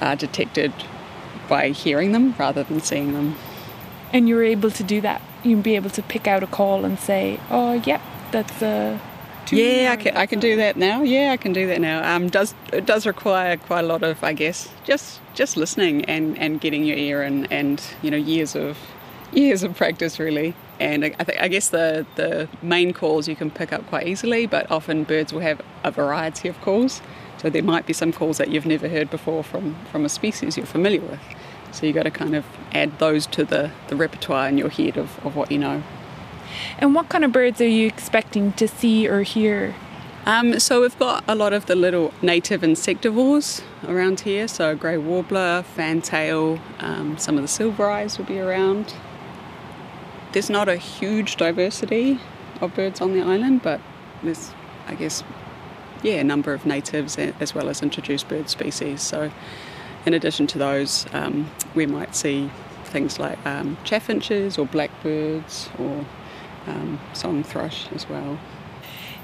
uh, 0.00 0.14
detected 0.14 0.72
by 1.48 1.70
hearing 1.70 2.12
them 2.12 2.34
rather 2.38 2.62
than 2.62 2.80
seeing 2.80 3.12
them. 3.12 3.36
And 4.12 4.28
you're 4.28 4.44
able 4.44 4.70
to 4.70 4.84
do 4.84 5.00
that. 5.00 5.20
You'd 5.42 5.62
be 5.62 5.76
able 5.76 5.90
to 5.90 6.02
pick 6.02 6.26
out 6.26 6.42
a 6.42 6.46
call 6.46 6.84
and 6.84 6.98
say, 6.98 7.40
"Oh, 7.50 7.74
yep, 7.74 8.00
that's 8.30 8.62
a." 8.62 9.00
Yeah, 9.50 9.90
I 9.92 9.96
can, 9.96 10.16
I 10.16 10.26
can 10.26 10.40
do 10.40 10.56
that 10.56 10.76
now. 10.76 11.02
Yeah, 11.02 11.30
I 11.32 11.36
can 11.36 11.52
do 11.52 11.66
that 11.68 11.80
now. 11.80 12.16
Um, 12.16 12.28
does 12.28 12.54
it 12.72 12.86
does 12.86 13.06
require 13.06 13.56
quite 13.56 13.84
a 13.84 13.86
lot 13.86 14.02
of, 14.02 14.22
I 14.24 14.32
guess, 14.32 14.68
just 14.84 15.20
just 15.34 15.56
listening 15.56 16.04
and, 16.06 16.38
and 16.38 16.60
getting 16.60 16.84
your 16.84 16.96
ear 16.96 17.22
and, 17.22 17.50
and 17.52 17.82
you 18.02 18.10
know 18.10 18.16
years 18.16 18.56
of 18.56 18.78
years 19.32 19.62
of 19.62 19.76
practice 19.76 20.18
really. 20.18 20.54
And 20.80 21.04
I, 21.04 21.10
th- 21.10 21.38
I 21.40 21.48
guess 21.48 21.68
the 21.70 22.06
the 22.16 22.48
main 22.62 22.92
calls 22.92 23.28
you 23.28 23.36
can 23.36 23.50
pick 23.50 23.72
up 23.72 23.86
quite 23.86 24.06
easily, 24.06 24.46
but 24.46 24.70
often 24.70 25.04
birds 25.04 25.32
will 25.32 25.40
have 25.40 25.60
a 25.84 25.90
variety 25.90 26.48
of 26.48 26.60
calls. 26.60 27.00
So 27.38 27.50
there 27.50 27.62
might 27.62 27.86
be 27.86 27.92
some 27.92 28.12
calls 28.12 28.38
that 28.38 28.48
you've 28.48 28.66
never 28.66 28.88
heard 28.88 29.10
before 29.10 29.44
from 29.44 29.76
from 29.92 30.04
a 30.04 30.08
species 30.08 30.56
you're 30.56 30.66
familiar 30.66 31.00
with. 31.00 31.20
So 31.72 31.86
you've 31.86 31.94
got 31.96 32.04
to 32.04 32.10
kind 32.10 32.34
of 32.34 32.44
add 32.72 32.98
those 32.98 33.26
to 33.28 33.44
the, 33.44 33.70
the 33.88 33.96
repertoire 33.96 34.48
in 34.48 34.56
your 34.56 34.70
head 34.70 34.96
of, 34.96 35.24
of 35.26 35.36
what 35.36 35.52
you 35.52 35.58
know. 35.58 35.82
And 36.78 36.94
what 36.94 37.08
kind 37.08 37.24
of 37.24 37.32
birds 37.32 37.60
are 37.60 37.68
you 37.68 37.86
expecting 37.86 38.52
to 38.54 38.68
see 38.68 39.08
or 39.08 39.22
hear? 39.22 39.74
Um, 40.26 40.58
so 40.58 40.80
we've 40.80 40.98
got 40.98 41.22
a 41.28 41.36
lot 41.36 41.52
of 41.52 41.66
the 41.66 41.76
little 41.76 42.12
native 42.20 42.62
insectivores 42.62 43.62
around 43.86 44.20
here. 44.20 44.48
So 44.48 44.74
grey 44.74 44.98
warbler, 44.98 45.62
fantail, 45.62 46.58
um, 46.80 47.16
some 47.16 47.36
of 47.36 47.42
the 47.42 47.48
silver 47.48 47.88
eyes 47.88 48.18
will 48.18 48.24
be 48.24 48.40
around. 48.40 48.94
There's 50.32 50.50
not 50.50 50.68
a 50.68 50.76
huge 50.76 51.36
diversity 51.36 52.18
of 52.60 52.74
birds 52.74 53.00
on 53.00 53.12
the 53.12 53.22
island, 53.22 53.62
but 53.62 53.80
there's, 54.22 54.52
I 54.88 54.96
guess, 54.96 55.22
yeah, 56.02 56.14
a 56.14 56.24
number 56.24 56.52
of 56.52 56.66
natives 56.66 57.16
as 57.18 57.54
well 57.54 57.68
as 57.68 57.80
introduced 57.80 58.28
bird 58.28 58.50
species. 58.50 59.02
So 59.02 59.30
in 60.06 60.14
addition 60.14 60.46
to 60.48 60.58
those, 60.58 61.06
um, 61.12 61.50
we 61.74 61.86
might 61.86 62.16
see 62.16 62.50
things 62.84 63.18
like 63.18 63.38
um, 63.46 63.76
chaffinches 63.84 64.58
or 64.58 64.66
blackbirds 64.66 65.68
or 65.78 66.04
um, 66.66 67.00
song 67.12 67.42
thrush 67.42 67.90
as 67.92 68.08
well. 68.08 68.38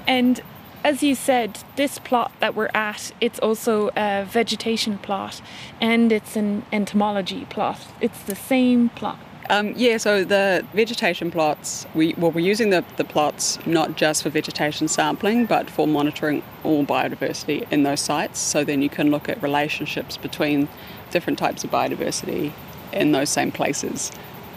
And 0.07 0.41
as 0.83 1.01
you 1.01 1.15
said, 1.15 1.59
this 1.75 1.97
plot 1.99 2.31
that 2.39 2.55
we're 2.55 2.69
at, 2.73 3.13
it's 3.21 3.39
also 3.39 3.89
a 3.95 4.25
vegetation 4.25 4.97
plot 4.97 5.41
and 5.79 6.11
it's 6.11 6.35
an 6.35 6.65
entomology 6.71 7.45
plot. 7.45 7.87
It's 8.01 8.21
the 8.23 8.35
same 8.35 8.89
plot. 8.89 9.17
Um, 9.49 9.73
yeah, 9.75 9.97
so 9.97 10.23
the 10.23 10.65
vegetation 10.73 11.29
plots, 11.29 11.85
we, 11.93 12.13
well, 12.17 12.31
we're 12.31 12.45
using 12.45 12.69
the, 12.69 12.83
the 12.95 13.03
plots 13.03 13.59
not 13.65 13.95
just 13.97 14.23
for 14.23 14.29
vegetation 14.29 14.87
sampling, 14.87 15.45
but 15.45 15.69
for 15.69 15.85
monitoring 15.85 16.43
all 16.63 16.85
biodiversity 16.85 17.69
in 17.71 17.83
those 17.83 17.99
sites. 17.99 18.39
So 18.39 18.63
then 18.63 18.81
you 18.81 18.89
can 18.89 19.11
look 19.11 19.27
at 19.27 19.41
relationships 19.43 20.15
between 20.15 20.69
different 21.11 21.39
types 21.39 21.63
of 21.63 21.71
biodiversity 21.71 22.53
in 22.93 23.11
those 23.11 23.29
same 23.29 23.51
places. 23.51 24.11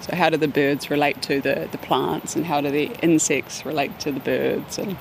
So 0.07 0.15
how 0.15 0.31
do 0.31 0.37
the 0.37 0.49
birds 0.49 0.89
relate 0.89 1.21
to 1.23 1.41
the, 1.41 1.69
the 1.73 1.79
plants 1.79 2.37
and 2.37 2.47
how 2.47 2.61
do 2.61 2.71
the 2.71 2.93
insects 3.03 3.67
relate 3.67 3.99
to 4.01 4.13
the 4.13 4.21
birds 4.21 4.79
and 4.79 4.97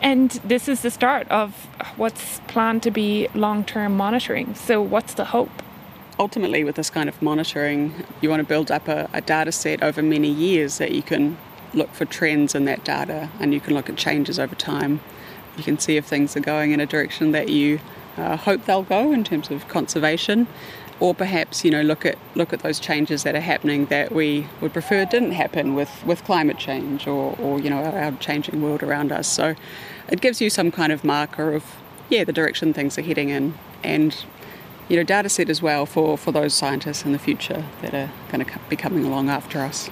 and 0.00 0.30
this 0.44 0.68
is 0.68 0.82
the 0.82 0.90
start 0.90 1.28
of 1.28 1.66
what's 1.96 2.40
planned 2.46 2.82
to 2.84 2.90
be 2.90 3.28
long 3.34 3.64
term 3.64 3.96
monitoring. 3.96 4.54
So, 4.54 4.80
what's 4.80 5.14
the 5.14 5.26
hope? 5.26 5.50
Ultimately, 6.20 6.62
with 6.64 6.76
this 6.76 6.90
kind 6.90 7.08
of 7.08 7.20
monitoring, 7.20 7.92
you 8.20 8.30
want 8.30 8.40
to 8.40 8.46
build 8.46 8.70
up 8.70 8.86
a, 8.88 9.08
a, 9.12 9.20
data 9.20 9.50
set 9.50 9.82
over 9.82 10.02
many 10.02 10.28
years 10.28 10.78
that 10.78 10.92
you 10.92 11.02
can 11.02 11.36
look 11.74 11.92
for 11.92 12.04
trends 12.04 12.54
in 12.54 12.64
that 12.64 12.84
data 12.84 13.28
and 13.40 13.52
you 13.52 13.60
can 13.60 13.74
look 13.74 13.88
at 13.88 13.96
changes 13.96 14.38
over 14.38 14.54
time. 14.54 15.00
You 15.56 15.64
can 15.64 15.78
see 15.78 15.96
if 15.96 16.04
things 16.04 16.36
are 16.36 16.40
going 16.40 16.70
in 16.70 16.80
a 16.80 16.86
direction 16.86 17.32
that 17.32 17.48
you 17.48 17.80
uh, 18.16 18.36
hope 18.36 18.64
they'll 18.64 18.82
go 18.82 19.12
in 19.12 19.24
terms 19.24 19.50
of 19.50 19.66
conservation 19.68 20.46
or 21.00 21.14
perhaps 21.14 21.64
you 21.64 21.70
know 21.70 21.82
look 21.82 22.04
at 22.04 22.18
look 22.34 22.52
at 22.52 22.60
those 22.60 22.80
changes 22.80 23.22
that 23.22 23.34
are 23.34 23.40
happening 23.40 23.86
that 23.86 24.12
we 24.12 24.46
would 24.60 24.72
prefer 24.72 25.04
didn't 25.04 25.32
happen 25.32 25.74
with, 25.74 25.90
with 26.04 26.24
climate 26.24 26.58
change 26.58 27.06
or, 27.06 27.36
or 27.38 27.60
you 27.60 27.70
know 27.70 27.82
our, 27.82 28.12
changing 28.12 28.62
world 28.62 28.82
around 28.82 29.12
us. 29.12 29.28
So 29.28 29.54
it 30.08 30.20
gives 30.20 30.40
you 30.40 30.50
some 30.50 30.70
kind 30.70 30.92
of 30.92 31.04
marker 31.04 31.54
of 31.54 31.64
yeah 32.08 32.24
the 32.24 32.32
direction 32.32 32.72
things 32.72 32.98
are 32.98 33.02
heading 33.02 33.28
in 33.28 33.54
and 33.84 34.24
you 34.88 34.96
know 34.96 35.02
data 35.02 35.28
set 35.28 35.48
as 35.48 35.62
well 35.62 35.86
for, 35.86 36.18
for 36.18 36.32
those 36.32 36.54
scientists 36.54 37.04
in 37.04 37.12
the 37.12 37.18
future 37.18 37.64
that 37.82 37.94
are 37.94 38.10
going 38.30 38.44
to 38.44 38.58
be 38.68 38.76
coming 38.76 39.04
along 39.04 39.28
after 39.28 39.60
us. 39.60 39.90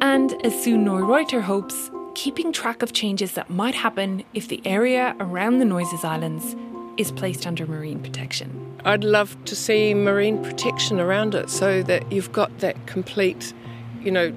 And 0.00 0.34
as 0.44 0.62
Sue 0.62 0.76
Neureuter 0.76 1.42
hopes, 1.42 1.90
keeping 2.14 2.52
track 2.52 2.82
of 2.82 2.92
changes 2.92 3.32
that 3.32 3.50
might 3.50 3.74
happen 3.74 4.24
if 4.34 4.48
the 4.48 4.62
area 4.64 5.16
around 5.18 5.58
the 5.58 5.64
Noises 5.64 6.04
Islands 6.04 6.54
is 6.96 7.12
placed 7.12 7.46
under 7.46 7.66
marine 7.66 8.00
protection. 8.00 8.80
I'd 8.84 9.04
love 9.04 9.36
to 9.46 9.56
see 9.56 9.94
marine 9.94 10.42
protection 10.42 11.00
around 11.00 11.34
it 11.34 11.50
so 11.50 11.82
that 11.82 12.10
you've 12.12 12.32
got 12.32 12.58
that 12.58 12.86
complete, 12.86 13.52
you 14.00 14.10
know, 14.10 14.32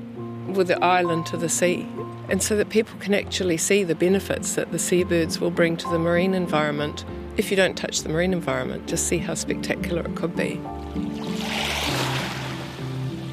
with 0.53 0.67
the 0.67 0.83
island 0.83 1.25
to 1.27 1.37
the 1.37 1.49
sea. 1.49 1.87
And 2.29 2.43
so 2.43 2.55
that 2.57 2.69
people 2.69 2.97
can 2.99 3.13
actually 3.13 3.57
see 3.57 3.83
the 3.83 3.95
benefits 3.95 4.55
that 4.55 4.71
the 4.71 4.79
seabirds 4.79 5.39
will 5.39 5.51
bring 5.51 5.77
to 5.77 5.89
the 5.89 5.99
marine 5.99 6.33
environment. 6.33 7.05
If 7.37 7.49
you 7.49 7.57
don't 7.57 7.75
touch 7.75 8.01
the 8.01 8.09
marine 8.09 8.33
environment, 8.33 8.87
just 8.87 9.07
see 9.07 9.17
how 9.17 9.33
spectacular 9.33 10.01
it 10.01 10.15
could 10.15 10.35
be. 10.35 10.59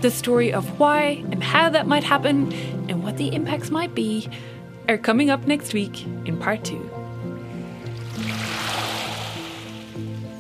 The 0.03 0.11
story 0.11 0.53
of 0.53 0.79
why 0.79 1.25
and 1.31 1.43
how 1.43 1.69
that 1.71 1.87
might 1.87 2.05
happen 2.05 2.53
and 2.89 3.03
what 3.03 3.17
the 3.17 3.35
impacts 3.35 3.71
might 3.71 3.95
be 3.95 4.29
are 4.89 4.99
coming 4.99 5.31
up 5.31 5.47
next 5.47 5.75
week 5.75 6.05
in 6.27 6.39
part 6.39 6.65
two. 6.65 6.91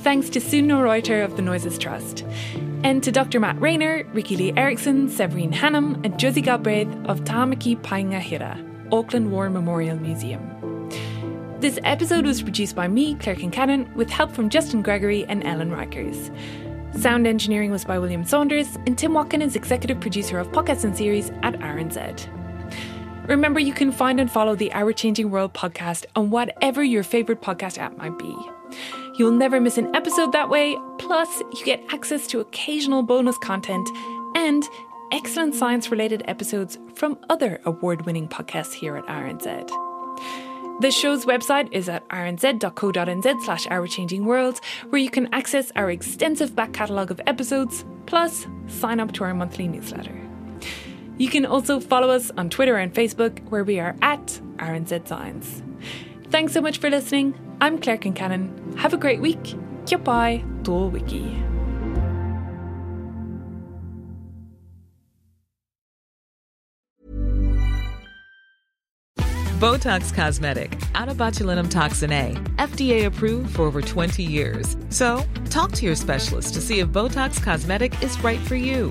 Thanks 0.06 0.30
to 0.30 0.40
Sue 0.40 0.62
Neureuter 0.62 1.24
of 1.24 1.34
the 1.34 1.42
Noises 1.42 1.78
Trust, 1.78 2.24
and 2.84 3.02
to 3.02 3.10
Dr. 3.10 3.40
Matt 3.40 3.60
Rayner, 3.60 4.04
Ricki-Lee 4.12 4.52
Erickson, 4.56 5.08
Severine 5.08 5.50
Hannam, 5.50 6.00
and 6.04 6.16
Josie 6.16 6.42
Galbraith 6.42 6.86
of 7.06 7.24
Tamaki 7.24 7.76
Paenga 7.76 8.20
Hira, 8.20 8.56
Auckland 8.92 9.32
War 9.32 9.50
Memorial 9.50 9.98
Museum. 9.98 10.88
This 11.58 11.80
episode 11.82 12.24
was 12.24 12.40
produced 12.40 12.76
by 12.76 12.86
me, 12.86 13.16
Claire 13.16 13.34
Concannon, 13.34 13.92
with 13.96 14.08
help 14.08 14.30
from 14.30 14.48
Justin 14.48 14.80
Gregory 14.80 15.24
and 15.24 15.44
Ellen 15.44 15.72
Rykers. 15.72 16.30
Sound 16.96 17.26
engineering 17.26 17.72
was 17.72 17.84
by 17.84 17.98
William 17.98 18.24
Saunders, 18.24 18.76
and 18.86 18.96
Tim 18.96 19.12
Watkin 19.12 19.42
is 19.42 19.56
executive 19.56 19.98
producer 19.98 20.38
of 20.38 20.46
podcasts 20.52 20.84
and 20.84 20.96
series 20.96 21.30
at 21.42 21.54
RNZ. 21.54 22.28
Remember, 23.26 23.58
you 23.58 23.72
can 23.72 23.90
find 23.90 24.20
and 24.20 24.30
follow 24.30 24.54
the 24.54 24.72
Our 24.72 24.92
Changing 24.92 25.32
World 25.32 25.52
podcast 25.52 26.04
on 26.14 26.30
whatever 26.30 26.84
your 26.84 27.02
favorite 27.02 27.42
podcast 27.42 27.76
app 27.76 27.96
might 27.96 28.16
be. 28.16 28.36
You'll 29.18 29.32
never 29.32 29.60
miss 29.60 29.78
an 29.78 29.94
episode 29.96 30.32
that 30.32 30.50
way, 30.50 30.76
plus, 30.98 31.40
you 31.54 31.64
get 31.64 31.82
access 31.90 32.26
to 32.28 32.40
occasional 32.40 33.02
bonus 33.02 33.38
content 33.38 33.88
and 34.34 34.62
excellent 35.10 35.54
science 35.54 35.90
related 35.90 36.22
episodes 36.26 36.78
from 36.94 37.18
other 37.30 37.58
award 37.64 38.04
winning 38.04 38.28
podcasts 38.28 38.74
here 38.74 38.94
at 38.96 39.06
RNZ. 39.06 39.70
The 40.82 40.90
show's 40.90 41.24
website 41.24 41.72
is 41.72 41.88
at 41.88 42.06
rnz.co.nz 42.10 43.42
slash 43.42 43.66
our 43.68 43.86
changing 43.86 44.26
world, 44.26 44.60
where 44.90 45.00
you 45.00 45.08
can 45.08 45.32
access 45.32 45.72
our 45.76 45.90
extensive 45.90 46.54
back 46.54 46.74
catalogue 46.74 47.10
of 47.10 47.18
episodes, 47.26 47.86
plus 48.04 48.46
sign 48.66 49.00
up 49.00 49.12
to 49.12 49.24
our 49.24 49.32
monthly 49.32 49.66
newsletter. 49.66 50.20
You 51.16 51.30
can 51.30 51.46
also 51.46 51.80
follow 51.80 52.10
us 52.10 52.30
on 52.36 52.50
Twitter 52.50 52.76
and 52.76 52.92
Facebook, 52.92 53.42
where 53.48 53.64
we 53.64 53.80
are 53.80 53.96
at 54.02 54.26
RNZ 54.56 55.08
Science. 55.08 55.62
Thanks 56.28 56.52
so 56.52 56.60
much 56.60 56.76
for 56.76 56.90
listening. 56.90 57.45
I'm 57.60 57.78
Claire 57.78 57.98
Concannon. 57.98 58.76
Have 58.76 58.92
a 58.92 58.98
great 58.98 59.20
week. 59.20 59.56
Pai, 59.86 60.44
tō 60.62 60.90
wiki. 60.90 61.42
Botox 69.58 70.12
Cosmetic, 70.12 70.72
onabotulinumtoxinA, 70.92 72.36
FDA 72.56 73.06
approved 73.06 73.56
for 73.56 73.62
over 73.62 73.80
20 73.80 74.22
years. 74.22 74.76
So, 74.90 75.22
talk 75.48 75.72
to 75.72 75.86
your 75.86 75.94
specialist 75.94 76.52
to 76.54 76.60
see 76.60 76.80
if 76.80 76.88
Botox 76.88 77.42
Cosmetic 77.42 78.02
is 78.02 78.22
right 78.22 78.40
for 78.40 78.56
you. 78.56 78.90